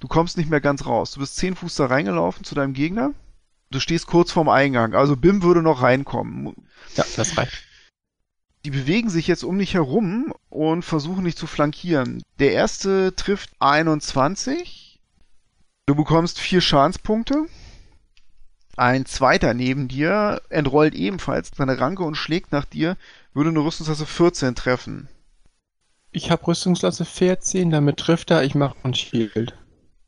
[0.00, 1.12] Du kommst nicht mehr ganz raus.
[1.12, 3.12] Du bist zehn Fuß da reingelaufen zu deinem Gegner.
[3.70, 4.94] Du stehst kurz vorm Eingang.
[4.94, 6.54] Also Bim würde noch reinkommen.
[6.96, 7.64] Ja, das reicht.
[8.64, 12.22] Die bewegen sich jetzt um dich herum und versuchen dich zu flankieren.
[12.38, 15.00] Der erste trifft 21.
[15.86, 17.46] Du bekommst vier Schadenspunkte.
[18.76, 22.96] Ein zweiter neben dir entrollt ebenfalls seine Ranke und schlägt nach dir,
[23.34, 25.08] würde eine Rüstungsklasse 14 treffen.
[26.10, 29.56] Ich habe Rüstungsklasse 14, damit trifft er, ich mache ein Shield.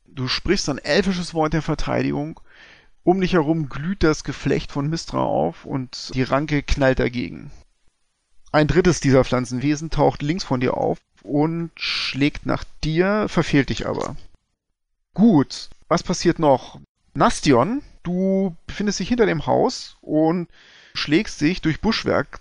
[0.07, 2.39] Du sprichst ein elfisches Wort der Verteidigung.
[3.03, 7.51] Um dich herum glüht das Geflecht von Mistra auf und die Ranke knallt dagegen.
[8.51, 13.85] Ein drittes dieser Pflanzenwesen taucht links von dir auf und schlägt nach dir, verfehlt dich
[13.85, 14.15] aber.
[15.13, 16.79] Gut, was passiert noch?
[17.13, 20.47] Nastion, du befindest dich hinter dem Haus und
[20.93, 22.39] schlägst dich durch Buschwerk,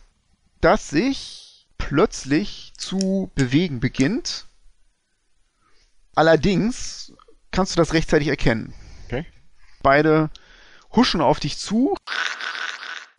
[0.61, 4.47] das sich plötzlich zu bewegen beginnt.
[6.15, 7.13] Allerdings
[7.51, 8.73] kannst du das rechtzeitig erkennen.
[9.07, 9.27] Okay.
[9.83, 10.31] Beide
[10.93, 11.97] huschen auf dich zu,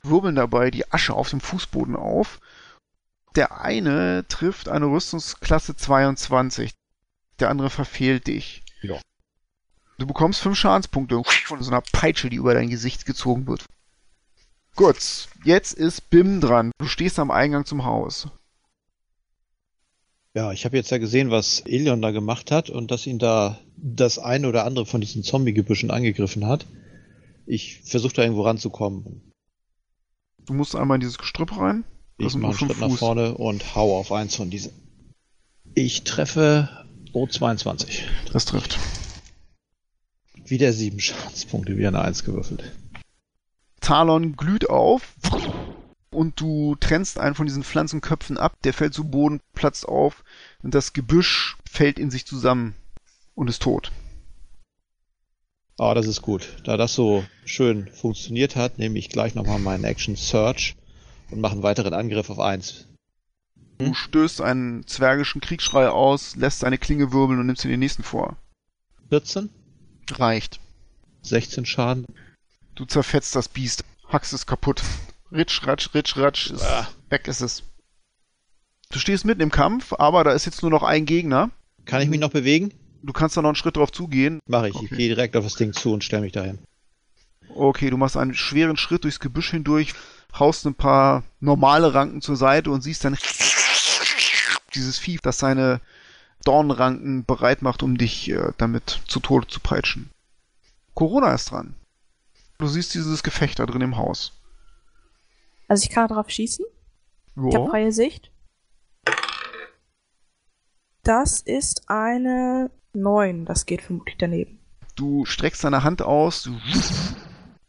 [0.03, 2.39] wirbeln dabei die Asche auf dem Fußboden auf.
[3.35, 6.71] Der eine trifft eine Rüstungsklasse 22,
[7.39, 8.63] der andere verfehlt dich.
[8.81, 8.99] Ja.
[9.97, 13.65] Du bekommst fünf Schadenspunkte von so einer Peitsche, die über dein Gesicht gezogen wird.
[14.75, 16.71] Gut, jetzt ist Bim dran.
[16.77, 18.27] Du stehst am Eingang zum Haus.
[20.33, 23.57] Ja, ich habe jetzt ja gesehen, was Elion da gemacht hat und dass ihn da
[23.77, 26.65] das eine oder andere von diesen Zombie-Gebüschen angegriffen hat.
[27.45, 29.31] Ich versuche da irgendwo ranzukommen.
[30.45, 31.85] Du musst einmal in dieses Gestrüpp rein.
[32.17, 32.99] Das Ich mache einen Schritt nach Fuß.
[32.99, 34.73] vorne und hau auf eins von diesen.
[35.73, 38.01] Ich treffe O22.
[38.33, 38.77] Das trifft.
[40.45, 42.71] Wieder sieben Schadenspunkte, wieder eine Eins gewürfelt.
[43.81, 45.13] Talon glüht auf
[46.11, 50.23] und du trennst einen von diesen Pflanzenköpfen ab, der fällt zu Boden, platzt auf
[50.61, 52.75] und das Gebüsch fällt in sich zusammen
[53.33, 53.91] und ist tot.
[55.77, 56.57] Ah, das ist gut.
[56.63, 60.75] Da das so schön funktioniert hat, nehme ich gleich nochmal meinen Action Search
[61.31, 62.87] und mache einen weiteren Angriff auf eins.
[63.77, 68.03] Du stößt einen zwergischen Kriegsschrei aus, lässt seine Klinge wirbeln und nimmst dir den nächsten
[68.03, 68.37] vor.
[69.09, 69.49] 14,
[70.11, 70.59] Reicht.
[71.23, 72.05] 16 Schaden.
[72.75, 74.83] Du zerfetzt das Biest, hackst es kaputt.
[75.31, 76.87] Ritsch, ratsch, ritsch, ratsch, ist, Ah.
[77.09, 77.63] weg ist es.
[78.91, 81.49] Du stehst mitten im Kampf, aber da ist jetzt nur noch ein Gegner.
[81.85, 82.73] Kann ich mich noch bewegen?
[83.01, 84.39] Du kannst da noch einen Schritt drauf zugehen.
[84.47, 84.75] Mache ich.
[84.75, 84.95] Ich Okay.
[84.95, 86.59] gehe direkt auf das Ding zu und stelle mich dahin.
[87.49, 89.93] Okay, du machst einen schweren Schritt durchs Gebüsch hindurch,
[90.37, 93.17] haust ein paar normale Ranken zur Seite und siehst dann
[94.73, 95.79] dieses Vieh, das seine
[96.45, 100.09] Dornranken bereit macht, um dich äh, damit zu Tode zu peitschen.
[100.93, 101.75] Corona ist dran.
[102.57, 104.31] Du siehst dieses Gefecht da drin im Haus.
[105.67, 106.65] Also ich kann darauf schießen.
[107.49, 108.31] Ich habe freie Sicht.
[111.03, 113.45] Das ist eine 9.
[113.45, 114.59] Das geht vermutlich daneben.
[114.95, 116.49] Du streckst deine Hand aus,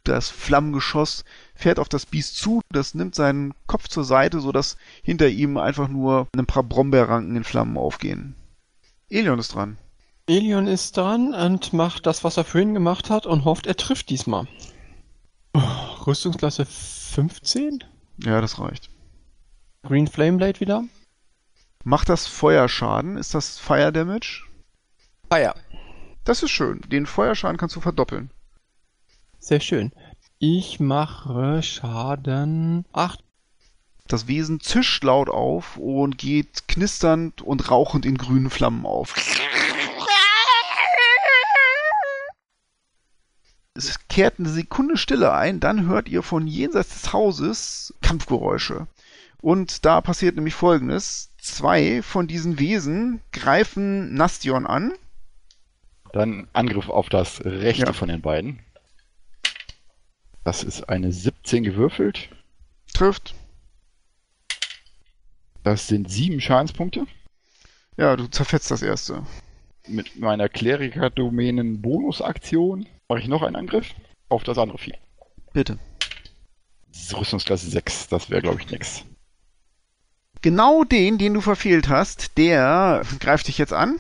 [0.05, 1.25] das Flammengeschoss
[1.57, 5.89] fährt auf das Biest zu, das nimmt seinen Kopf zur Seite, sodass hinter ihm einfach
[5.89, 8.37] nur ein paar Brombeerranken in Flammen aufgehen.
[9.09, 9.79] Elion ist dran.
[10.27, 14.11] Elion ist dran und macht das, was er vorhin gemacht hat und hofft, er trifft
[14.11, 14.49] diesmal.
[15.55, 15.61] Oh,
[16.07, 17.85] Rüstungsklasse 15?
[18.25, 18.91] Ja, das reicht.
[19.85, 20.85] Green Flame Blade wieder?
[21.85, 23.17] Macht das Feuerschaden?
[23.17, 24.43] Ist das Fire Damage?
[25.31, 25.55] Fire.
[26.25, 26.81] Das ist schön.
[26.89, 28.31] Den Feuerschaden kannst du verdoppeln.
[29.39, 29.93] Sehr schön.
[30.39, 33.23] Ich mache Schaden 8.
[34.09, 39.15] Das Wesen zischt laut auf und geht knisternd und rauchend in grünen Flammen auf.
[43.75, 48.87] Es kehrt eine Sekunde Stille ein, dann hört ihr von jenseits des Hauses Kampfgeräusche.
[49.43, 51.31] Und da passiert nämlich folgendes.
[51.39, 54.93] Zwei von diesen Wesen greifen Nastion an.
[56.13, 57.93] Dann Angriff auf das rechte Ja.
[57.93, 58.61] von den beiden.
[60.43, 62.31] Das ist eine 17 gewürfelt.
[62.95, 63.35] Trifft.
[65.67, 67.07] Das sind sieben Schadenspunkte.
[67.97, 69.27] Ja, du zerfetzt das erste.
[69.89, 73.93] Mit meiner Kleriker-Domänen-Bonusaktion mache ich noch einen Angriff
[74.29, 74.95] auf das andere Vieh.
[75.53, 75.81] Bitte.
[76.87, 79.05] Das ist Rüstungsklasse 6, das wäre glaube ich nix.
[80.41, 83.99] Genau den, den du verfehlt hast, der greift dich jetzt an.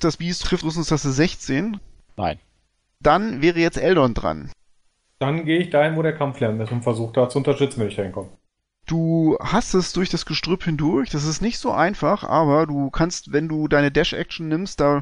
[0.00, 1.80] Das Biest trifft Rüstungsklasse 16.
[2.16, 2.38] Nein.
[3.00, 4.50] Dann wäre jetzt Eldon dran.
[5.18, 7.96] Dann gehe ich dahin, wo der Kampflärm ist und versuche da zu unterstützen, wenn ich
[7.96, 8.30] dahin komme.
[8.86, 11.10] Du hast es durch das Gestrüpp hindurch.
[11.10, 15.00] Das ist nicht so einfach, aber du kannst, wenn du deine Dash-Action nimmst, da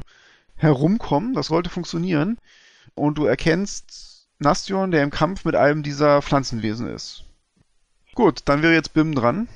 [0.55, 1.33] herumkommen.
[1.33, 2.37] Das sollte funktionieren.
[2.95, 7.23] Und du erkennst Nastion, der im Kampf mit einem dieser Pflanzenwesen ist.
[8.15, 9.47] Gut, dann wäre jetzt Bim dran.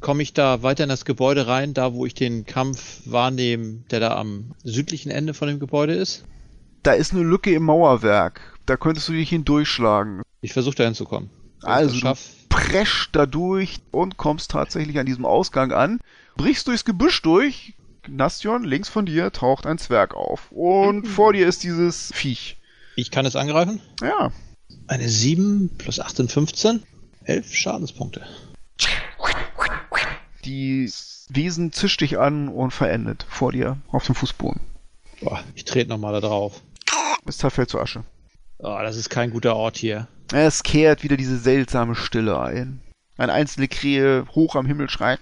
[0.00, 3.98] Komme ich da weiter in das Gebäude rein, da wo ich den Kampf wahrnehme, der
[3.98, 6.24] da am südlichen Ende von dem Gebäude ist?
[6.84, 8.40] Da ist eine Lücke im Mauerwerk.
[8.66, 10.22] Da könntest du dich hindurchschlagen.
[10.40, 11.30] Ich versuche da hinzukommen.
[11.62, 12.14] Also
[12.58, 16.00] du presch da durch und kommst tatsächlich an diesem Ausgang an,
[16.36, 17.74] brichst durchs Gebüsch durch.
[18.06, 20.50] Nastion, links von dir taucht ein Zwerg auf.
[20.50, 21.08] Und mhm.
[21.08, 22.56] vor dir ist dieses Viech.
[22.96, 23.80] Ich kann es angreifen?
[24.00, 24.32] Ja.
[24.86, 26.82] Eine 7 plus 8 sind 15.
[27.24, 28.26] 11 Schadenspunkte.
[30.44, 30.90] Die
[31.28, 34.60] Wesen zischt dich an und verendet vor dir auf dem Fußboden.
[35.20, 36.62] Boah, ich trete nochmal da drauf.
[37.26, 38.04] Es zerfällt zur Asche.
[38.58, 40.08] Oh, das ist kein guter Ort hier.
[40.32, 42.80] Es kehrt wieder diese seltsame Stille ein.
[43.16, 45.20] Eine einzelne Krähe hoch am Himmel schreit.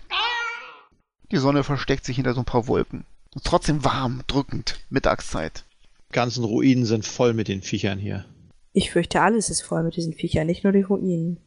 [1.30, 3.04] Die Sonne versteckt sich hinter so ein paar Wolken.
[3.34, 5.64] Und trotzdem warm, drückend, Mittagszeit.
[6.08, 8.24] Die ganzen Ruinen sind voll mit den Viechern hier.
[8.72, 11.38] Ich fürchte, alles ist voll mit diesen Viechern, nicht nur die Ruinen.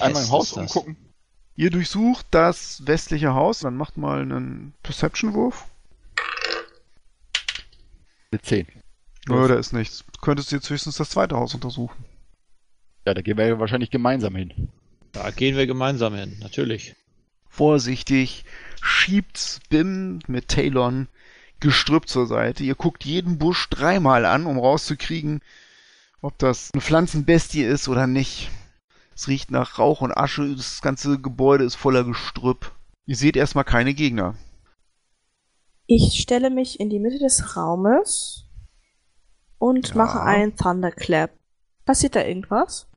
[0.00, 0.96] Einmal im Haus umgucken.
[1.56, 5.64] Ihr durchsucht das westliche Haus, dann macht mal einen Perception-Wurf.
[8.30, 8.66] Mit 10.
[9.26, 10.04] Nö, da ist nichts.
[10.12, 12.04] Du könntest jetzt höchstens das zweite Haus untersuchen.
[13.08, 14.68] Ja, da gehen wir ja wahrscheinlich gemeinsam hin.
[15.12, 16.94] Da gehen wir gemeinsam hin, natürlich.
[17.48, 18.44] Vorsichtig
[18.82, 21.08] schiebt Bim mit Talon
[21.58, 22.64] Gestrüpp zur Seite.
[22.64, 25.40] Ihr guckt jeden Busch dreimal an, um rauszukriegen,
[26.20, 28.50] ob das eine Pflanzenbestie ist oder nicht.
[29.14, 32.72] Es riecht nach Rauch und Asche, das ganze Gebäude ist voller Gestrüpp.
[33.06, 34.34] Ihr seht erstmal keine Gegner.
[35.86, 38.44] Ich stelle mich in die Mitte des Raumes
[39.56, 39.94] und ja.
[39.94, 41.30] mache einen Thunderclap.
[41.86, 42.87] Passiert da irgendwas?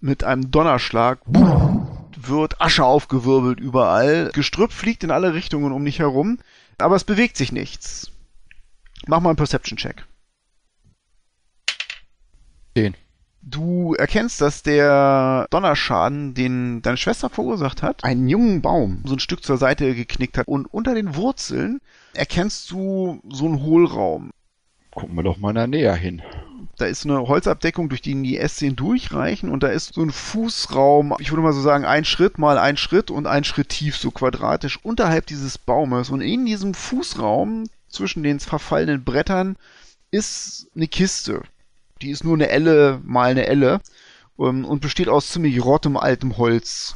[0.00, 4.30] Mit einem Donnerschlag wird Asche aufgewirbelt überall.
[4.32, 6.38] Gestrüpp fliegt in alle Richtungen um dich herum,
[6.78, 8.12] aber es bewegt sich nichts.
[9.06, 10.04] Mach mal einen Perception-Check.
[12.76, 12.94] 10.
[13.42, 19.20] Du erkennst, dass der Donnerschaden, den deine Schwester verursacht hat, einen jungen Baum so ein
[19.20, 20.46] Stück zur Seite geknickt hat.
[20.46, 21.80] Und unter den Wurzeln
[22.14, 24.30] erkennst du so einen Hohlraum.
[24.92, 26.22] Gucken wir doch mal da näher hin.
[26.78, 31.16] Da ist eine Holzabdeckung, durch die die Äste hindurchreichen und da ist so ein Fußraum,
[31.18, 34.12] ich würde mal so sagen, ein Schritt mal ein Schritt und ein Schritt tief, so
[34.12, 36.08] quadratisch, unterhalb dieses Baumes.
[36.08, 39.56] Und in diesem Fußraum, zwischen den verfallenen Brettern,
[40.12, 41.42] ist eine Kiste.
[42.00, 43.80] Die ist nur eine Elle mal eine Elle
[44.38, 46.94] ähm, und besteht aus ziemlich rottem altem Holz.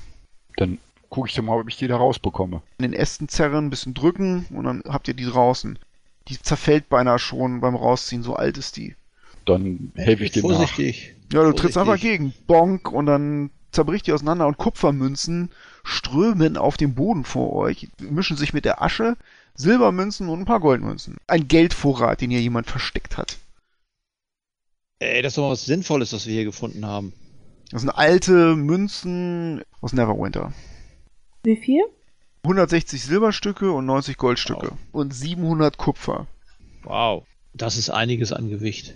[0.59, 0.79] Dann
[1.11, 2.62] gucke ich doch mal, ob ich die da rausbekomme.
[2.79, 5.77] In den Ästen zerren, ein bisschen drücken und dann habt ihr die draußen.
[6.29, 8.95] Die zerfällt beinahe schon beim Rausziehen, so alt ist die.
[9.44, 11.14] Dann helfe ich dir Vorsichtig.
[11.31, 11.40] Nach.
[11.40, 12.35] Ja, du trittst einfach gegen.
[12.46, 15.50] Bonk und dann zerbricht die auseinander und Kupfermünzen
[15.83, 19.16] strömen auf dem Boden vor euch, mischen sich mit der Asche,
[19.55, 21.16] Silbermünzen und ein paar Goldmünzen.
[21.26, 23.38] Ein Geldvorrat, den hier jemand versteckt hat.
[24.98, 27.12] Ey, das ist doch mal was Sinnvolles, was wir hier gefunden haben.
[27.70, 30.52] Das sind alte Münzen aus Neverwinter.
[31.42, 31.83] Wie viel?
[32.44, 34.70] 160 Silberstücke und 90 Goldstücke.
[34.70, 34.78] Wow.
[34.92, 36.26] Und 700 Kupfer.
[36.83, 37.24] Wow.
[37.55, 38.94] Das ist einiges an Gewicht.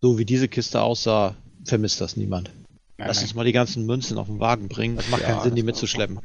[0.00, 1.34] So wie diese Kiste aussah,
[1.64, 2.50] vermisst das niemand.
[2.96, 4.96] Nein, Lass uns mal die ganzen Münzen auf den Wagen bringen.
[4.96, 6.20] Das macht ja, keinen Sinn, die mitzuschleppen.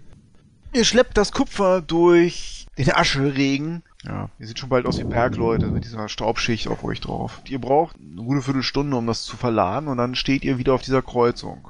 [0.74, 5.68] Ihr schleppt das Kupfer durch den Ascheregen ja, ihr seht schon bald aus wie Bergleute
[5.68, 7.42] mit dieser Staubschicht auf euch drauf.
[7.48, 10.82] Ihr braucht eine gute Viertelstunde, um das zu verladen und dann steht ihr wieder auf
[10.82, 11.70] dieser Kreuzung.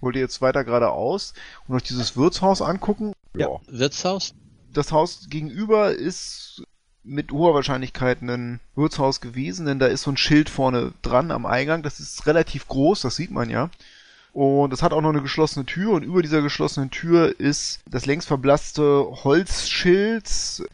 [0.00, 1.34] Wollt ihr jetzt weiter geradeaus
[1.68, 3.12] und euch dieses Wirtshaus angucken?
[3.36, 3.60] Ja, ja.
[3.66, 4.34] Wirtshaus?
[4.72, 6.62] Das Haus gegenüber ist
[7.02, 11.46] mit hoher Wahrscheinlichkeit ein Wirtshaus gewesen, denn da ist so ein Schild vorne dran am
[11.46, 11.82] Eingang.
[11.82, 13.70] Das ist relativ groß, das sieht man ja.
[14.32, 18.06] Und es hat auch noch eine geschlossene Tür und über dieser geschlossenen Tür ist das
[18.06, 20.24] längst verblasste Holzschild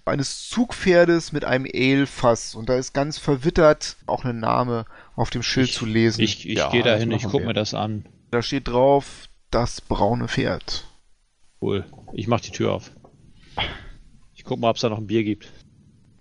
[0.04, 2.54] eines Zugpferdes mit einem Eelfass.
[2.54, 4.84] Und da ist ganz verwittert auch ein Name
[5.14, 6.20] auf dem Schild ich, zu lesen.
[6.20, 8.04] Ich, ich ja, gehe da hin, ich gucke mir das an.
[8.30, 10.84] Da steht drauf, das braune Pferd.
[11.62, 11.86] Cool.
[12.12, 12.90] Ich mach die Tür auf.
[14.34, 15.50] Ich guck mal, ob es da noch ein Bier gibt.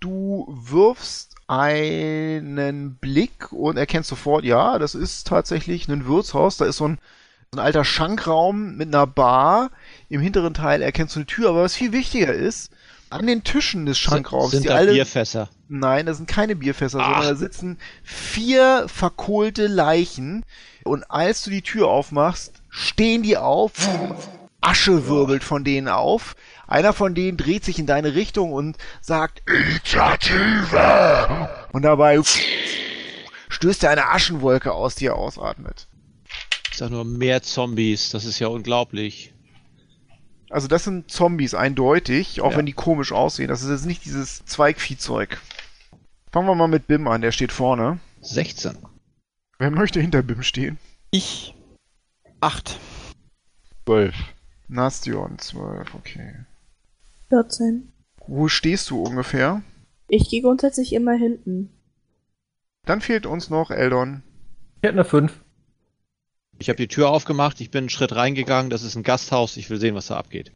[0.00, 6.56] Du wirfst einen Blick und erkennst sofort, ja, das ist tatsächlich ein Wirtshaus.
[6.56, 6.98] Da ist so ein
[7.52, 9.70] so ein alter Schankraum mit einer Bar.
[10.08, 12.72] Im hinteren Teil erkennst du eine Tür, aber was viel wichtiger ist,
[13.10, 14.50] an den Tischen des Schankraums.
[14.50, 15.48] Sind, sind da alle, Bierfässer?
[15.68, 17.14] Nein, das sind keine Bierfässer, Ach.
[17.14, 20.44] sondern da sitzen vier verkohlte Leichen.
[20.84, 23.72] Und als du die Tür aufmachst, stehen die auf,
[24.60, 26.34] Asche wirbelt von denen auf.
[26.66, 31.48] Einer von denen dreht sich in deine Richtung und sagt Initiative!
[31.72, 32.20] Und dabei
[33.48, 35.88] stößt er eine Aschenwolke aus, die er ausatmet.
[36.70, 39.32] Ich sag nur mehr Zombies, das ist ja unglaublich.
[40.50, 42.58] Also das sind Zombies eindeutig, auch ja.
[42.58, 43.48] wenn die komisch aussehen.
[43.48, 45.40] Das ist jetzt nicht dieses Zweigviehzeug.
[46.32, 47.98] Fangen wir mal mit Bim an, der steht vorne.
[48.20, 48.76] 16.
[49.58, 50.78] Wer möchte hinter Bim stehen?
[51.10, 51.54] Ich.
[52.40, 52.78] 8.
[53.86, 54.14] 12.
[54.68, 56.34] Nastion 12, okay.
[57.28, 57.92] 14.
[58.26, 59.62] Wo stehst du ungefähr?
[60.08, 61.70] Ich gehe grundsätzlich immer hinten.
[62.84, 64.22] Dann fehlt uns noch Eldon.
[64.76, 65.32] Ich hätte eine 5.
[66.58, 69.68] Ich habe die Tür aufgemacht, ich bin einen Schritt reingegangen, das ist ein Gasthaus, ich
[69.68, 70.52] will sehen, was da abgeht.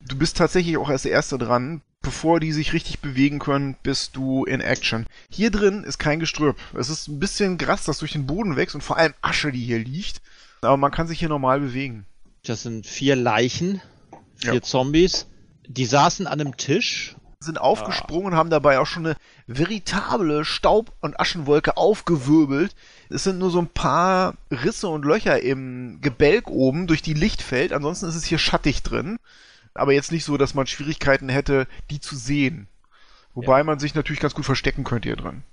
[0.00, 1.82] Du bist tatsächlich auch als Erster dran.
[2.00, 5.06] Bevor die sich richtig bewegen können, bist du in Action.
[5.30, 6.56] Hier drin ist kein Gestrüpp.
[6.74, 9.64] Es ist ein bisschen Gras, das durch den Boden wächst und vor allem Asche, die
[9.64, 10.22] hier liegt.
[10.62, 12.06] Aber man kann sich hier normal bewegen.
[12.44, 13.82] Das sind vier Leichen,
[14.36, 14.62] vier Ja.
[14.62, 15.26] Zombies.
[15.68, 17.14] Die saßen an einem Tisch.
[17.40, 19.16] Sind aufgesprungen und haben dabei auch schon eine
[19.46, 22.74] veritable Staub- und Aschenwolke aufgewirbelt.
[23.10, 27.40] Es sind nur so ein paar Risse und Löcher im Gebälk oben, durch die Licht
[27.40, 27.72] fällt.
[27.72, 29.18] Ansonsten ist es hier schattig drin.
[29.72, 32.66] Aber jetzt nicht so, dass man Schwierigkeiten hätte, die zu sehen.
[33.34, 35.44] Wobei man sich natürlich ganz gut verstecken könnte hier drin.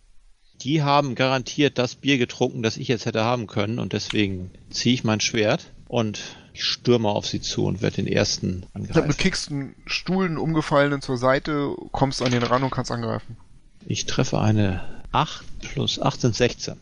[0.61, 3.77] Die haben garantiert das Bier getrunken, das ich jetzt hätte haben können.
[3.77, 8.07] Und deswegen ziehe ich mein Schwert und ich stürme auf sie zu und werde den
[8.07, 9.17] ersten glaube, du angreifen.
[9.17, 13.35] kickst einen Stuhl, einen umgefallenen zur Seite, kommst an den ran und kannst angreifen.
[13.85, 16.79] Ich treffe eine 8 plus 8 sind 16.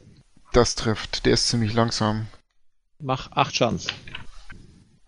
[0.54, 1.26] Das trifft.
[1.26, 2.28] Der ist ziemlich langsam.
[3.00, 3.90] Mach 8 Chance.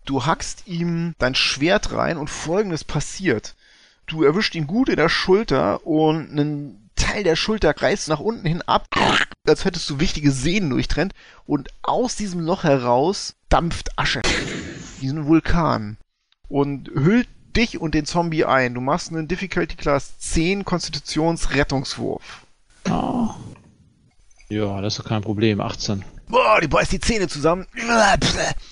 [0.06, 3.54] Du hackst ihm dein Schwert rein und folgendes passiert.
[4.08, 8.48] Du erwischt ihn gut in der Schulter und einen Teil der Schulter reißt nach unten
[8.48, 8.88] hin ab,
[9.46, 11.14] als hättest du wichtige Sehnen durchtrennt
[11.46, 14.22] und aus diesem Loch heraus dampft Asche.
[15.00, 15.98] Diesen Vulkan.
[16.50, 18.74] Und hüllt dich und den Zombie ein.
[18.74, 22.46] Du machst einen Difficulty Class 10 Konstitutionsrettungswurf.
[22.90, 23.30] Oh.
[24.50, 25.62] Ja, das ist doch kein Problem.
[25.62, 26.04] 18.
[26.28, 27.66] Boah, die beißt die Zähne zusammen,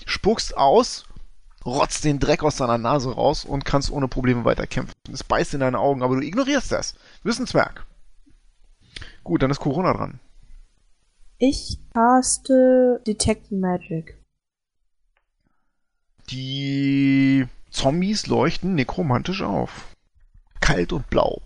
[0.05, 1.05] spuckst aus,
[1.65, 4.93] rotzt den Dreck aus deiner Nase raus und kannst ohne Probleme weiterkämpfen.
[5.13, 6.93] Es beißt in deine Augen, aber du ignorierst das.
[6.93, 7.86] Du bist ein Zwerg.
[9.23, 10.19] Gut, dann ist Corona dran.
[11.38, 14.22] Ich caste Detect Magic.
[16.34, 19.86] Die Zombies leuchten nekromantisch auf.
[20.61, 21.43] Kalt und blau.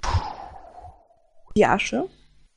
[1.57, 2.07] Die Asche.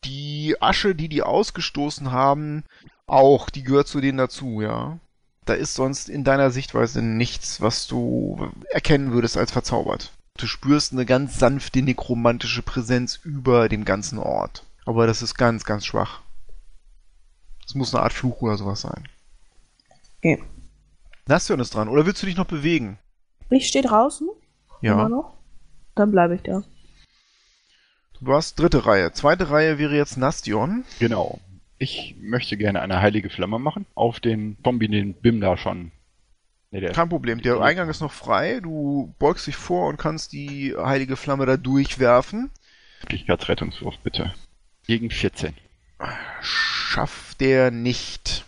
[0.05, 2.62] Die Asche, die die ausgestoßen haben,
[3.09, 5.01] auch, die gehört zu denen dazu, ja.
[5.45, 10.12] Da ist sonst in deiner Sichtweise nichts, was du erkennen würdest als verzaubert.
[10.39, 14.64] Du spürst eine ganz sanfte nekromantische Präsenz über dem ganzen Ort.
[14.87, 16.20] Aber das ist ganz, ganz schwach.
[17.66, 19.09] Es muss eine Art Fluch oder sowas sein.
[20.18, 20.41] Okay.
[21.27, 21.89] Nastion ist dran.
[21.89, 22.99] Oder willst du dich noch bewegen?
[23.51, 24.29] Ich stehe draußen.
[24.83, 25.09] Immer Ja.
[25.09, 25.37] noch.
[25.95, 26.62] Dann bleibe ich da.
[28.21, 29.12] Du hast dritte Reihe.
[29.12, 30.85] Zweite Reihe wäre jetzt Nastion.
[30.99, 31.41] Genau.
[31.79, 33.87] Ich möchte gerne eine heilige Flamme machen.
[33.95, 35.93] Auf den Zombie, den Bim da schon.
[36.71, 37.41] Nee, der Kein Problem.
[37.43, 38.61] Der Eingang ist noch frei.
[38.61, 42.51] Du beugst dich vor und kannst die heilige Flamme da durchwerfen.
[43.01, 44.35] Wirklichkeitsrettungswurf, bitte.
[44.87, 45.55] Gegen 14.
[46.41, 48.45] Schafft der nicht.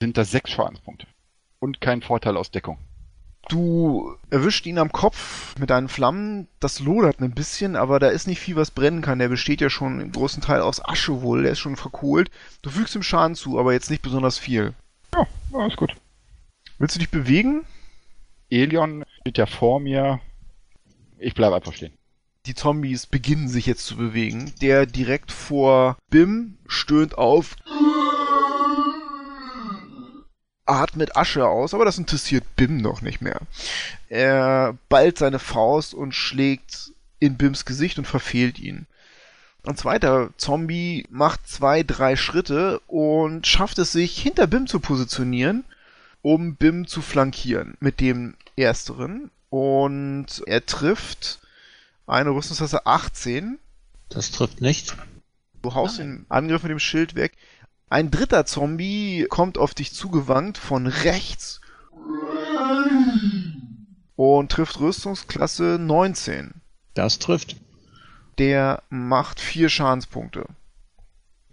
[0.00, 1.06] Sind das sechs Schadenspunkte.
[1.62, 2.76] Und kein Vorteil aus Deckung.
[3.48, 6.48] Du erwischt ihn am Kopf mit deinen Flammen.
[6.58, 9.20] Das lodert ein bisschen, aber da ist nicht viel, was brennen kann.
[9.20, 11.44] Der besteht ja schon im großen Teil aus Asche wohl.
[11.44, 12.32] Der ist schon verkohlt.
[12.62, 14.74] Du fügst ihm Schaden zu, aber jetzt nicht besonders viel.
[15.14, 15.94] Ja, alles gut.
[16.78, 17.64] Willst du dich bewegen?
[18.50, 20.18] Elion steht ja vor mir.
[21.16, 21.92] Ich bleibe einfach stehen.
[22.46, 24.52] Die Zombies beginnen sich jetzt zu bewegen.
[24.60, 27.54] Der direkt vor Bim stöhnt auf.
[30.72, 33.40] Atmet Asche aus, aber das interessiert Bim noch nicht mehr.
[34.08, 38.86] Er ballt seine Faust und schlägt in Bims Gesicht und verfehlt ihn.
[39.64, 45.64] Ein zweiter Zombie macht zwei, drei Schritte und schafft es sich, hinter Bim zu positionieren,
[46.20, 49.30] um Bim zu flankieren mit dem ersteren.
[49.50, 51.38] Und er trifft
[52.06, 53.58] eine Rüstungsklasse 18.
[54.08, 54.96] Das trifft nicht.
[55.62, 57.32] Du haust den Angriff mit dem Schild weg.
[57.92, 61.60] Ein dritter Zombie kommt auf dich zugewandt von rechts
[64.16, 66.54] und trifft Rüstungsklasse 19.
[66.94, 67.56] Das trifft.
[68.38, 70.46] Der macht vier Schadenspunkte.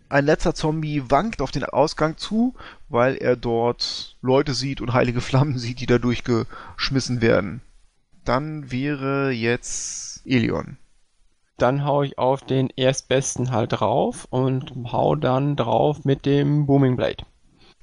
[0.07, 2.55] Ein letzter Zombie wankt auf den Ausgang zu,
[2.87, 7.59] weil er dort Leute sieht und heilige Flammen sieht, die da durchgeschmissen werden.
[8.23, 10.77] Dann wäre jetzt Elion.
[11.59, 16.95] Dann hau ich auf den Erstbesten halt drauf und hau dann drauf mit dem Booming
[16.95, 17.25] Blade.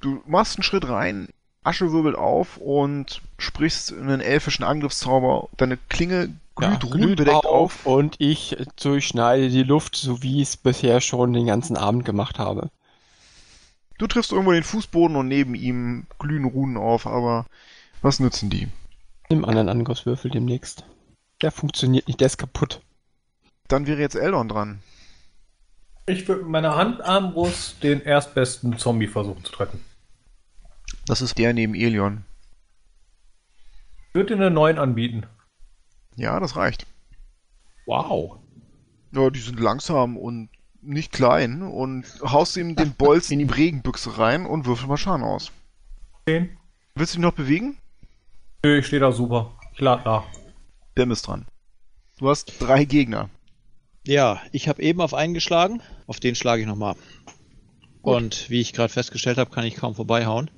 [0.01, 1.29] Du machst einen Schritt rein,
[1.63, 5.49] Asche wirbelt auf und sprichst einen elfischen Angriffszauber.
[5.57, 7.85] Deine Klinge glüht Ja, runenbedeckt auf.
[7.85, 12.39] und ich durchschneide die Luft, so wie ich es bisher schon den ganzen Abend gemacht
[12.39, 12.69] habe.
[13.97, 17.45] Du triffst irgendwo den Fußboden und neben ihm glühen Runen auf, aber
[18.01, 18.67] was nützen die?
[19.29, 20.83] Nimm anderen Angriffswürfel demnächst.
[21.41, 22.81] Der funktioniert nicht, der ist kaputt.
[23.67, 24.81] Dann wäre jetzt Eldon dran.
[26.05, 29.83] Ich würde mit meiner Handarmbrust den erstbesten Zombie versuchen zu treffen.
[31.05, 32.23] Das ist der neben Elion.
[34.13, 35.25] würde dir eine 9 anbieten.
[36.15, 36.87] Ja, das reicht.
[37.85, 38.39] Wow.
[39.11, 40.49] Ja, die sind langsam und
[40.81, 45.23] nicht klein und haust ihm den Bolz in die Regenbüchse rein und würfel mal Schaden
[45.23, 45.51] aus.
[46.25, 46.57] 10.
[46.95, 47.77] Willst du dich noch bewegen?
[48.63, 49.51] Nö, ich stehe da super.
[49.73, 50.23] Ich lade nach.
[50.95, 51.45] Bim ist dran.
[52.17, 53.29] Du hast drei Gegner.
[54.07, 55.81] Ja, ich habe eben auf einen geschlagen.
[56.07, 56.95] Auf den schlage ich nochmal.
[58.01, 60.49] Und wie ich gerade festgestellt habe, kann ich kaum vorbeihauen.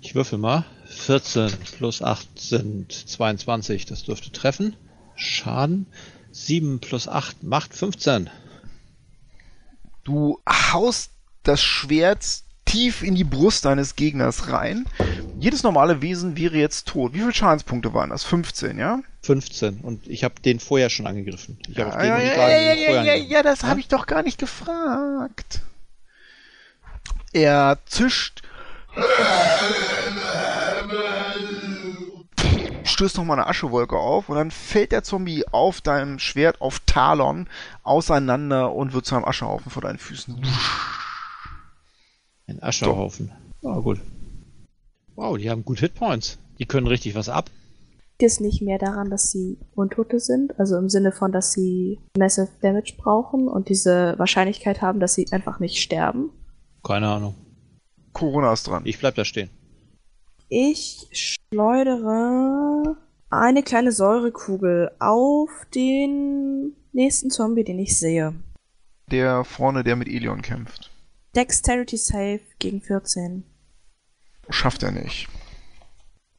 [0.00, 0.64] Ich würfel mal.
[0.84, 3.86] 14 plus 8 sind 22.
[3.86, 4.76] Das dürfte treffen.
[5.16, 5.86] Schaden.
[6.30, 8.30] 7 plus 8 macht 15.
[10.04, 11.10] Du haust
[11.42, 14.84] das Schwert tief in die Brust deines Gegners rein.
[15.38, 17.12] Jedes normale Wesen wäre jetzt tot.
[17.12, 18.24] Wie viele Schadenspunkte waren das?
[18.24, 19.00] 15, ja?
[19.22, 19.80] 15.
[19.80, 21.58] Und ich habe den vorher schon angegriffen.
[21.68, 25.60] Ich Ja, ja, ja, ja, ja, ja, das habe ich doch gar nicht gefragt.
[27.32, 28.42] Er zischt.
[32.84, 37.46] Stößt nochmal eine Aschewolke auf und dann fällt der Zombie auf deinem Schwert auf Talon
[37.82, 40.40] auseinander und wird zu einem Aschehaufen vor deinen Füßen.
[42.46, 43.32] Ein Ascherhaufen.
[43.62, 44.00] Ah, gut.
[45.16, 46.38] Wow, die haben gut Hitpoints.
[46.58, 47.50] Die können richtig was ab.
[48.18, 50.58] Liegt es nicht mehr daran, dass sie Untote sind?
[50.60, 55.26] Also im Sinne von, dass sie Massive Damage brauchen und diese Wahrscheinlichkeit haben, dass sie
[55.32, 56.30] einfach nicht sterben?
[56.82, 57.34] Keine Ahnung.
[58.12, 58.82] Corona ist dran.
[58.84, 59.50] Ich bleib da stehen.
[60.48, 62.96] Ich schleudere
[63.30, 68.34] eine kleine Säurekugel auf den nächsten Zombie, den ich sehe.
[69.10, 70.90] Der vorne, der mit Elion kämpft.
[71.34, 73.44] Dexterity Save gegen 14.
[74.48, 75.28] Schafft er nicht.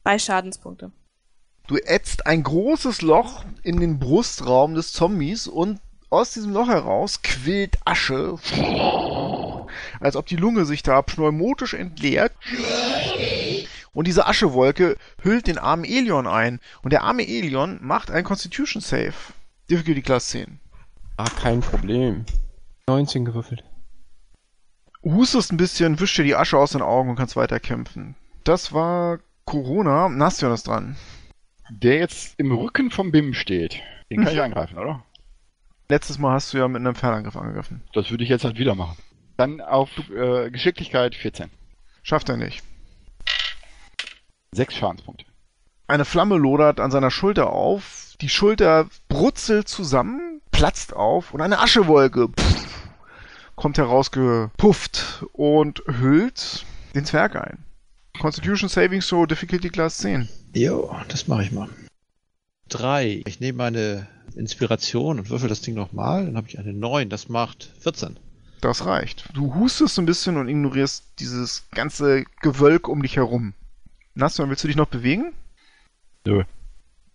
[0.04, 0.90] Drei Schadenspunkte.
[1.66, 7.20] Du ätzt ein großes Loch in den Brustraum des Zombies und aus diesem Loch heraus
[7.20, 8.38] quillt Asche,
[10.00, 12.32] als ob die Lunge sich da pneumotisch entleert.
[13.92, 16.60] Und diese Aschewolke hüllt den armen Elion ein.
[16.82, 19.14] Und der arme Elion macht ein Constitution Save.
[19.70, 20.60] Difficulty Class 10.
[21.18, 22.24] Ah, kein Problem.
[22.86, 23.64] 19 gewürfelt.
[25.04, 28.16] Hustest ein bisschen, wischt dir die Asche aus den Augen und kannst weiterkämpfen.
[28.44, 30.08] Das war Corona.
[30.08, 30.96] Nastion ist dran.
[31.70, 33.80] Der jetzt im Rücken vom Bim steht.
[34.10, 35.04] Den kann ich angreifen, oder?
[35.88, 37.82] Letztes Mal hast du ja mit einem Fernangriff angegriffen.
[37.94, 38.96] Das würde ich jetzt halt wieder machen.
[39.36, 41.50] Dann auf äh, Geschicklichkeit 14.
[42.02, 42.62] Schafft er nicht.
[44.52, 45.24] Sechs Schadenspunkte.
[45.86, 51.60] Eine Flamme lodert an seiner Schulter auf, die Schulter brutzelt zusammen, platzt auf und eine
[51.60, 52.47] Aschewolke pff,
[53.58, 57.58] kommt herausgepufft und hüllt den Zwerg ein.
[58.20, 60.28] Constitution Saving Throw Difficulty Class 10.
[60.54, 61.68] Jo, das mache ich mal.
[62.68, 63.22] Drei.
[63.26, 64.06] Ich nehme meine
[64.36, 66.26] Inspiration und würfel das Ding nochmal.
[66.26, 67.08] Dann habe ich eine 9.
[67.08, 68.16] Das macht 14.
[68.60, 69.28] Das reicht.
[69.34, 73.54] Du hustest ein bisschen und ignorierst dieses ganze Gewölk um dich herum.
[74.14, 75.32] Nastion, willst du dich noch bewegen?
[76.24, 76.44] Nö.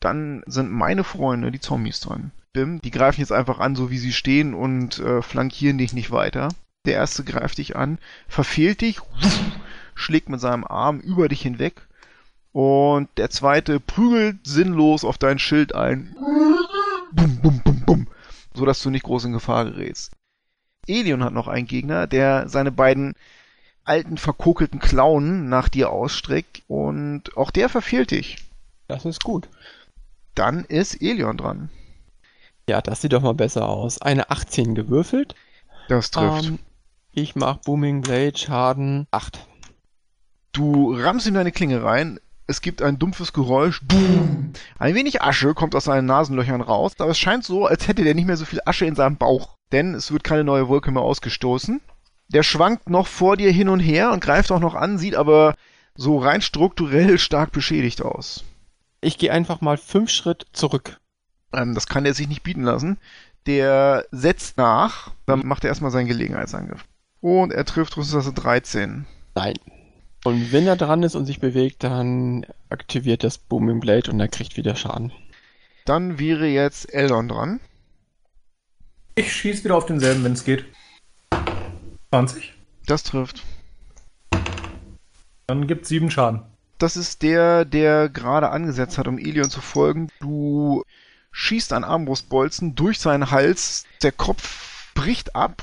[0.02, 2.32] Dann sind meine Freunde, die Zombies dran.
[2.54, 6.12] Bim, die greifen jetzt einfach an, so wie sie stehen und äh, flankieren dich nicht
[6.12, 6.50] weiter.
[6.86, 7.98] Der erste greift dich an,
[8.28, 9.00] verfehlt dich,
[9.96, 11.82] schlägt mit seinem Arm über dich hinweg.
[12.52, 16.16] Und der zweite prügelt sinnlos auf dein Schild ein.
[17.12, 18.08] Bum, bum, bum, bum.
[18.54, 20.12] So dass du nicht groß in Gefahr gerätst.
[20.86, 23.16] Elion hat noch einen Gegner, der seine beiden
[23.84, 28.38] alten verkokelten Klauen nach dir ausstreckt und auch der verfehlt dich.
[28.88, 29.50] Das ist gut.
[30.36, 31.70] Dann ist Elion dran.
[32.68, 34.02] Ja, das sieht doch mal besser aus.
[34.02, 35.36] Eine 18 gewürfelt.
[35.90, 36.46] Das trifft.
[36.46, 36.60] Ähm,
[37.12, 39.40] ich mach Booming Blade Schaden 8.
[40.54, 42.20] Du rammst in deine Klinge rein.
[42.48, 43.82] Es gibt ein dumpfes Geräusch.
[43.84, 44.54] Boom.
[44.78, 48.16] Ein wenig Asche kommt aus seinen Nasenlöchern raus, aber es scheint so, als hätte der
[48.16, 49.58] nicht mehr so viel Asche in seinem Bauch.
[49.72, 51.82] Denn es wird keine neue Wolke mehr ausgestoßen.
[52.30, 55.56] Der schwankt noch vor dir hin und her und greift auch noch an, sieht aber
[55.96, 58.44] so rein strukturell stark beschädigt aus.
[59.02, 61.00] Ich gehe einfach mal fünf Schritt zurück.
[61.54, 62.98] Ähm, das kann er sich nicht bieten lassen.
[63.46, 66.86] Der setzt nach, dann macht er erstmal seinen Gelegenheitsangriff.
[67.22, 69.06] Und er trifft Rüstungsklasse 13.
[69.36, 69.56] Nein.
[70.24, 74.30] Und wenn er dran ist und sich bewegt, dann aktiviert das Booming Blade und er
[74.30, 75.12] kriegt wieder Schaden.
[75.86, 77.60] Dann wäre jetzt Eldon dran.
[79.16, 80.66] Ich schieß wieder auf denselben, wenn es geht.
[82.12, 82.54] 20.
[82.86, 83.44] Das trifft.
[85.48, 86.42] Dann gibt sieben Schaden.
[86.78, 90.10] Das ist der, der gerade angesetzt hat, um Elion zu folgen.
[90.20, 90.84] Du
[91.34, 93.86] schießt ein Armbrustbolzen durch seinen Hals.
[94.02, 95.62] Der Kopf bricht ab.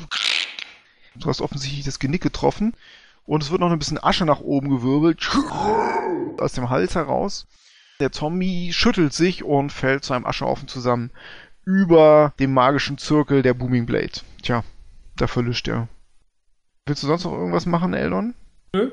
[1.14, 2.74] Du hast offensichtlich das Genick getroffen.
[3.24, 5.26] Und es wird noch ein bisschen Asche nach oben gewirbelt.
[6.38, 7.46] Aus dem Hals heraus.
[8.00, 11.10] Der Zombie schüttelt sich und fällt zu einem Aschehaufen zusammen.
[11.64, 14.20] Über dem magischen Zirkel der Booming Blade.
[14.42, 14.64] Tja,
[15.16, 15.88] da verlischt er.
[16.86, 18.34] Willst du sonst noch irgendwas machen, Eldon?
[18.74, 18.90] Nö.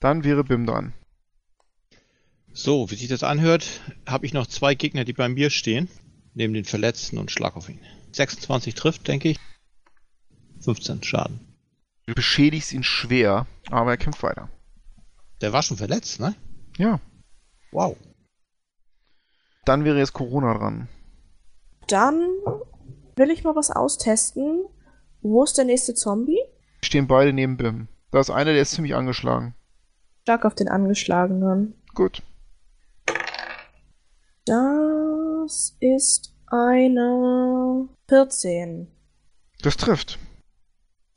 [0.00, 0.92] Dann wäre Bim dran.
[2.58, 5.88] So, wie sich das anhört, habe ich noch zwei Gegner, die bei mir stehen.
[6.34, 7.78] Neben den Verletzten und Schlag auf ihn.
[8.10, 9.38] 26 trifft, denke ich.
[10.62, 11.38] 15 Schaden.
[12.06, 14.50] Du beschädigst ihn schwer, aber er kämpft weiter.
[15.40, 16.34] Der war schon verletzt, ne?
[16.78, 17.00] Ja.
[17.70, 17.96] Wow.
[19.64, 20.88] Dann wäre jetzt Corona dran.
[21.86, 22.18] Dann
[23.14, 24.64] will ich mal was austesten.
[25.20, 26.40] Wo ist der nächste Zombie?
[26.82, 27.86] Die stehen beide neben Bim.
[28.10, 29.54] Da ist einer, der ist ziemlich angeschlagen.
[30.22, 31.74] Stark auf den Angeschlagenen.
[31.94, 32.24] Gut.
[34.48, 38.88] Das ist eine 14.
[39.60, 40.18] Das trifft.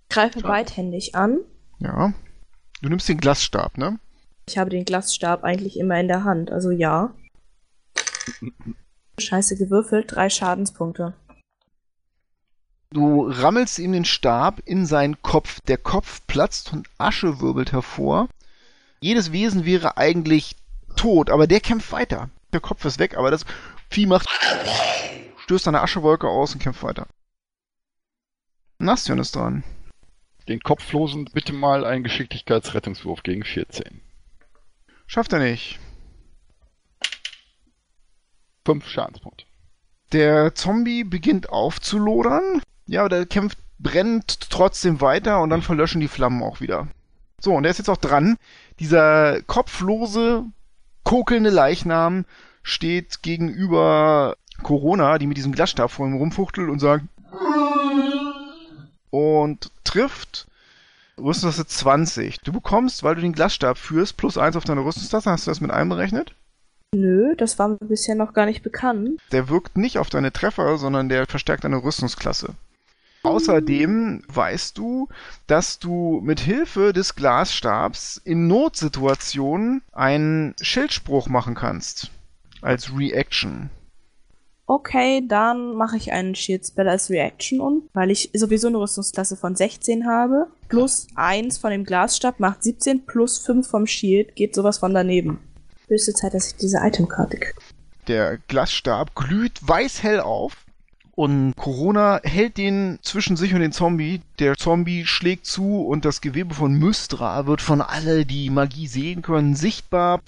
[0.09, 1.39] Greife beidhändig an.
[1.79, 2.11] Ja.
[2.81, 3.99] Du nimmst den Glasstab, ne?
[4.49, 7.15] Ich habe den Glasstab eigentlich immer in der Hand, also ja.
[9.17, 11.13] Scheiße gewürfelt, drei Schadenspunkte.
[12.89, 15.61] Du rammelst ihm den Stab in seinen Kopf.
[15.61, 18.27] Der Kopf platzt und Asche wirbelt hervor.
[18.99, 20.57] Jedes Wesen wäre eigentlich
[20.97, 22.29] tot, aber der kämpft weiter.
[22.53, 23.45] Der Kopf ist weg, aber das
[23.89, 24.27] Vieh macht,
[25.37, 27.07] stößt eine Aschewolke aus und kämpft weiter.
[28.79, 29.63] Nastion ist dran.
[30.47, 34.01] Den Kopflosen bitte mal einen Geschicklichkeitsrettungswurf gegen 14.
[35.07, 35.79] Schafft er nicht.
[38.65, 39.45] Fünf Schadenspunkte.
[40.11, 42.61] Der Zombie beginnt aufzulodern.
[42.85, 46.87] Ja, aber der kämpft, brennt trotzdem weiter und dann verlöschen die Flammen auch wieder.
[47.39, 48.37] So, und der ist jetzt auch dran.
[48.79, 50.45] Dieser kopflose,
[51.11, 52.23] kokelnde Leichnam
[52.63, 57.03] steht gegenüber Corona, die mit diesem Glasstab vor ihm rumfuchtelt und sagt
[59.09, 60.47] und trifft
[61.17, 62.39] Rüstungstasse 20.
[62.39, 65.29] Du bekommst, weil du den Glasstab führst, plus 1 auf deine Rüstungstasse.
[65.29, 66.33] Hast du das mit einberechnet?
[66.95, 69.19] Nö, das war mir bisher noch gar nicht bekannt.
[69.33, 72.55] Der wirkt nicht auf deine Treffer, sondern der verstärkt deine Rüstungsklasse.
[73.23, 75.07] Außerdem weißt du,
[75.47, 82.11] dass du mit Hilfe des Glasstabs in Notsituationen einen Schildspruch machen kannst.
[82.61, 83.69] Als Reaction.
[84.65, 89.35] Okay, dann mache ich einen Shield Spell als Reaction um, weil ich sowieso eine Rüstungsklasse
[89.35, 90.47] von 16 habe.
[90.69, 95.39] Plus 1 von dem Glasstab macht 17, plus 5 vom Shield geht sowas von daneben.
[95.87, 97.59] Höchste Zeit, dass ich diese Itemkarte kriege.
[98.07, 100.55] Der Glasstab glüht weißhell auf
[101.21, 104.21] und Corona hält den zwischen sich und den Zombie.
[104.39, 109.21] Der Zombie schlägt zu und das Gewebe von Mystra wird von alle, die Magie sehen
[109.21, 110.19] können, sichtbar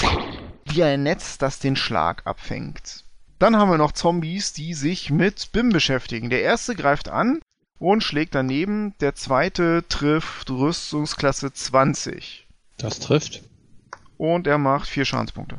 [0.66, 3.06] wie ein Netz, das den Schlag abfängt.
[3.40, 6.30] Dann haben wir noch Zombies, die sich mit BIM beschäftigen.
[6.30, 7.40] Der erste greift an
[7.80, 8.94] und schlägt daneben.
[9.00, 12.48] Der zweite trifft Rüstungsklasse 20.
[12.78, 13.42] Das trifft.
[14.18, 15.58] Und er macht vier Schadenspunkte.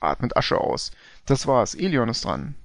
[0.00, 0.90] Atmet Asche aus.
[1.30, 1.76] Das war's.
[1.76, 2.56] Elion ist dran.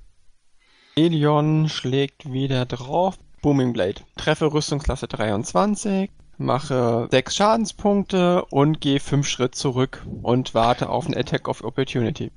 [0.95, 3.20] Elion schlägt wieder drauf.
[3.43, 4.01] Booming Blade.
[4.18, 6.09] Treffe Rüstungsklasse 23,
[6.39, 12.32] mache 6 Schadenspunkte und gehe 5 Schritt zurück und warte auf einen Attack of Opportunity.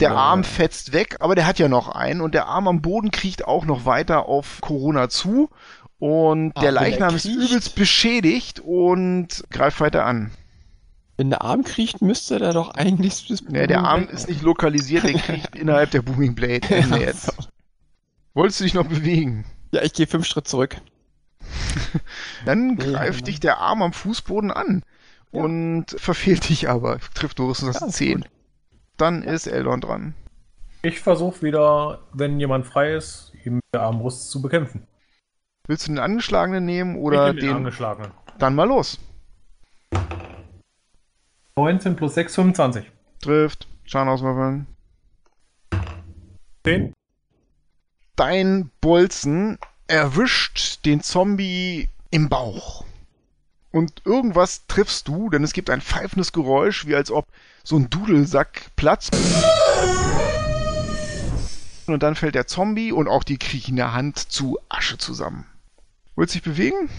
[0.00, 0.16] Der Ja.
[0.16, 3.44] Arm fetzt weg, aber der hat ja noch einen und der Arm am Boden kriecht
[3.46, 5.48] auch noch weiter auf Corona zu
[6.00, 10.32] und Ah, der er Leichnam ist übelst beschädigt und greift weiter an.
[11.16, 13.26] Wenn der Arm kriecht, müsste der doch eigentlich...
[13.28, 16.60] das Nee, der Arm Blade- ist nicht lokalisiert, der kriecht innerhalb der Booming Blade.
[16.70, 17.24] Ende Ja, jetzt.
[17.26, 17.32] so.
[18.34, 19.44] Wolltest du dich noch bewegen?
[19.72, 20.76] Ja, ich gehe 5 Schritt zurück.
[22.44, 23.24] Dann Ja, greift genau.
[23.26, 24.82] dich der Arm am Fußboden an
[25.32, 25.42] Ja.
[25.42, 26.98] und verfehlt dich aber.
[27.14, 28.20] Trifft nur das Ja, ist 10.
[28.20, 28.30] gut.
[28.98, 30.14] Dann ist Eldon dran.
[30.82, 34.86] Ich versuche wieder, wenn jemand frei ist, ihn mit der Armbrust zu bekämpfen.
[35.66, 37.56] Willst du den Angeschlagenen nehmen oder ich nehm den den?
[37.56, 38.10] angeschlagenen.
[38.38, 38.98] Dann mal los.
[41.58, 42.84] 19 plus 6, 25.
[43.22, 43.66] Trifft.
[43.84, 44.66] Schaden auswürfeln.
[46.64, 46.92] 10.
[48.14, 52.84] Dein Bolzen erwischt den Zombie im Bauch.
[53.72, 57.26] Und irgendwas triffst du, denn es gibt ein pfeifendes Geräusch, wie als ob
[57.64, 59.16] so ein Dudelsack platzt.
[61.86, 65.46] Und dann fällt der Zombie und auch die kriechende Hand zu Asche zusammen.
[66.16, 66.90] Willst du dich bewegen?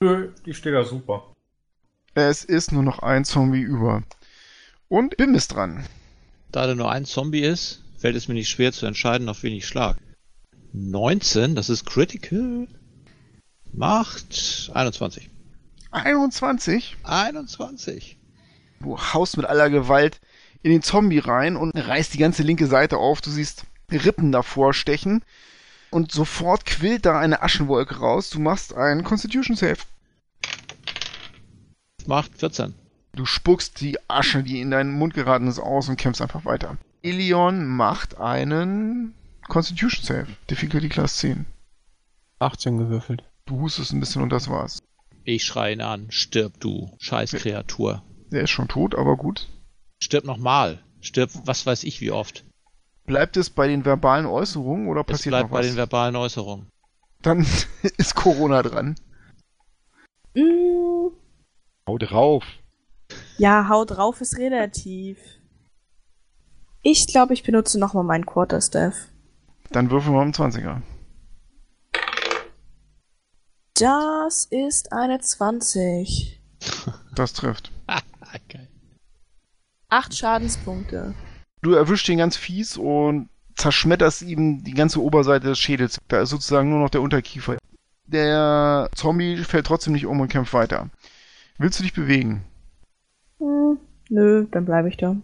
[0.00, 1.34] Nö, die steht da super.
[2.20, 4.02] Es ist nur noch ein Zombie über.
[4.88, 5.84] Und Bim ist dran.
[6.50, 9.52] Da da nur ein Zombie ist, fällt es mir nicht schwer zu entscheiden, auf wen
[9.52, 9.96] ich schlag.
[10.72, 12.66] 19, das ist Critical.
[13.72, 15.30] Macht 21.
[15.90, 16.96] 21.
[17.04, 18.18] 21.
[18.80, 20.20] Du haust mit aller Gewalt
[20.62, 23.20] in den Zombie rein und reißt die ganze linke Seite auf.
[23.20, 25.24] Du siehst Rippen davor stechen.
[25.90, 28.30] Und sofort quillt da eine Aschenwolke raus.
[28.30, 29.78] Du machst einen Constitution Save.
[32.08, 32.74] Macht 14.
[33.12, 36.78] Du spuckst die Asche, die in deinen Mund geraten ist, aus und kämpfst einfach weiter.
[37.02, 39.12] Ilion macht einen
[39.46, 40.26] Constitution Save.
[40.48, 41.44] Difficulty Class 10.
[42.38, 43.24] 18 gewürfelt.
[43.44, 44.82] Du hustest ein bisschen und das war's.
[45.24, 46.06] Ich schreie ihn an.
[46.08, 48.02] Stirb, du Scheißkreatur.
[48.32, 49.46] Der ist schon tot, aber gut.
[49.98, 50.82] Stirb nochmal.
[51.02, 52.46] Stirb, was weiß ich wie oft.
[53.04, 55.60] Bleibt es bei den verbalen Äußerungen oder passiert es bleibt noch was?
[55.60, 56.70] bei den verbalen Äußerungen.
[57.20, 57.46] Dann
[57.98, 58.94] ist Corona dran.
[60.34, 61.08] Mm,
[61.88, 62.44] Hau drauf.
[63.38, 65.16] ja, Haut drauf ist relativ.
[66.82, 68.94] Ich glaube, ich benutze nochmal meinen Quarterstaff.
[69.70, 70.82] Dann würfeln wir um 20er.
[73.72, 76.42] Das ist eine 20.
[77.14, 77.72] Das trifft.
[78.48, 78.68] Geil.
[79.88, 81.14] Acht Schadenspunkte.
[81.62, 85.96] Du erwischst ihn ganz fies und zerschmetterst ihm die ganze Oberseite des Schädels.
[86.08, 87.56] Da ist sozusagen nur noch der Unterkiefer.
[88.04, 90.90] Der Zombie fällt trotzdem nicht um und kämpft weiter.
[91.58, 92.44] Willst du dich bewegen?
[93.38, 93.78] Hm,
[94.08, 95.16] nö, dann bleibe ich da.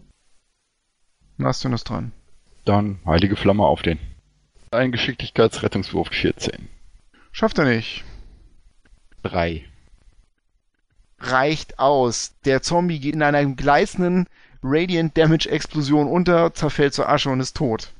[1.36, 2.12] Nastion ist dran.
[2.64, 4.00] Dann heilige Flamme auf den.
[4.72, 6.68] Ein Geschicklichkeitsrettungswurf 14.
[7.30, 8.04] Schafft er nicht.
[9.22, 9.64] 3.
[11.20, 12.34] Reicht aus.
[12.44, 14.26] Der Zombie geht in einer gleißenden
[14.62, 17.92] Radiant Damage Explosion unter, zerfällt zur Asche und ist tot.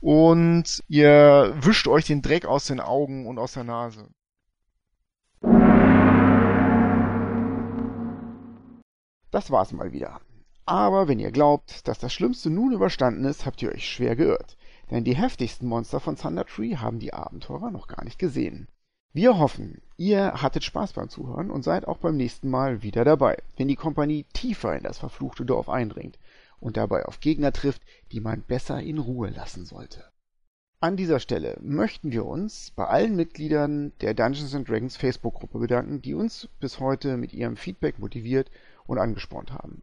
[0.00, 4.08] Und ihr wischt euch den Dreck aus den Augen und aus der Nase.
[9.30, 10.20] Das war's mal wieder.
[10.64, 14.56] Aber wenn ihr glaubt, dass das Schlimmste nun überstanden ist, habt ihr euch schwer geirrt.
[14.90, 18.68] Denn die heftigsten Monster von Thunder Tree haben die Abenteurer noch gar nicht gesehen.
[19.12, 23.38] Wir hoffen, ihr hattet Spaß beim Zuhören und seid auch beim nächsten Mal wieder dabei,
[23.56, 26.18] wenn die Kompanie tiefer in das verfluchte Dorf eindringt
[26.60, 30.04] und dabei auf Gegner trifft, die man besser in Ruhe lassen sollte.
[30.80, 36.12] An dieser Stelle möchten wir uns bei allen Mitgliedern der Dungeons Dragons Facebook-Gruppe bedanken, die
[36.12, 38.50] uns bis heute mit ihrem Feedback motiviert
[38.86, 39.82] und angespornt haben.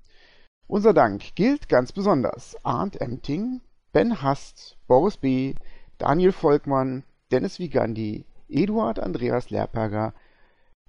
[0.68, 5.56] Unser Dank gilt ganz besonders Arndt Emting, Ben Hast, Boris B.,
[5.98, 10.14] Daniel Volkmann, Dennis Vigandi, Eduard Andreas Lerperger,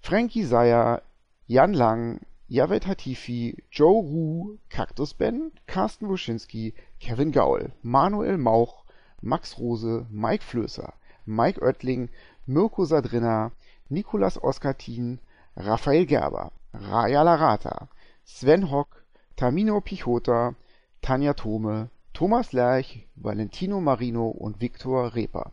[0.00, 1.02] Frankie Seyer,
[1.46, 8.84] Jan Lang, Javed Hatifi, Joe Ruh, Cactus Ben, Carsten Wuschinski, Kevin Gaul, Manuel Mauch,
[9.22, 10.92] Max Rose, Mike Flößer,
[11.26, 12.10] Mike Oettling,
[12.46, 13.52] Mirko Sadrina,
[13.88, 15.18] Nikolas Oskatin,
[15.56, 17.88] Raphael Gerber, Raya Larata,
[18.26, 19.04] Sven Hock,
[19.36, 20.54] Tamino Pichota,
[21.02, 25.52] Tanja Thome, Thomas Lerch, Valentino Marino und Viktor Reper.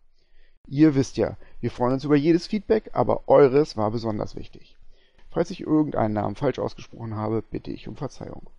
[0.68, 4.78] Ihr wisst ja, wir freuen uns über jedes Feedback, aber eures war besonders wichtig.
[5.32, 8.50] Falls ich irgendeinen Namen falsch ausgesprochen habe, bitte ich um Verzeihung.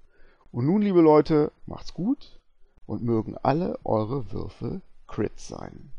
[0.50, 2.40] Und nun, liebe Leute, macht's gut
[2.86, 5.91] und mögen alle eure Würfe Crits sein.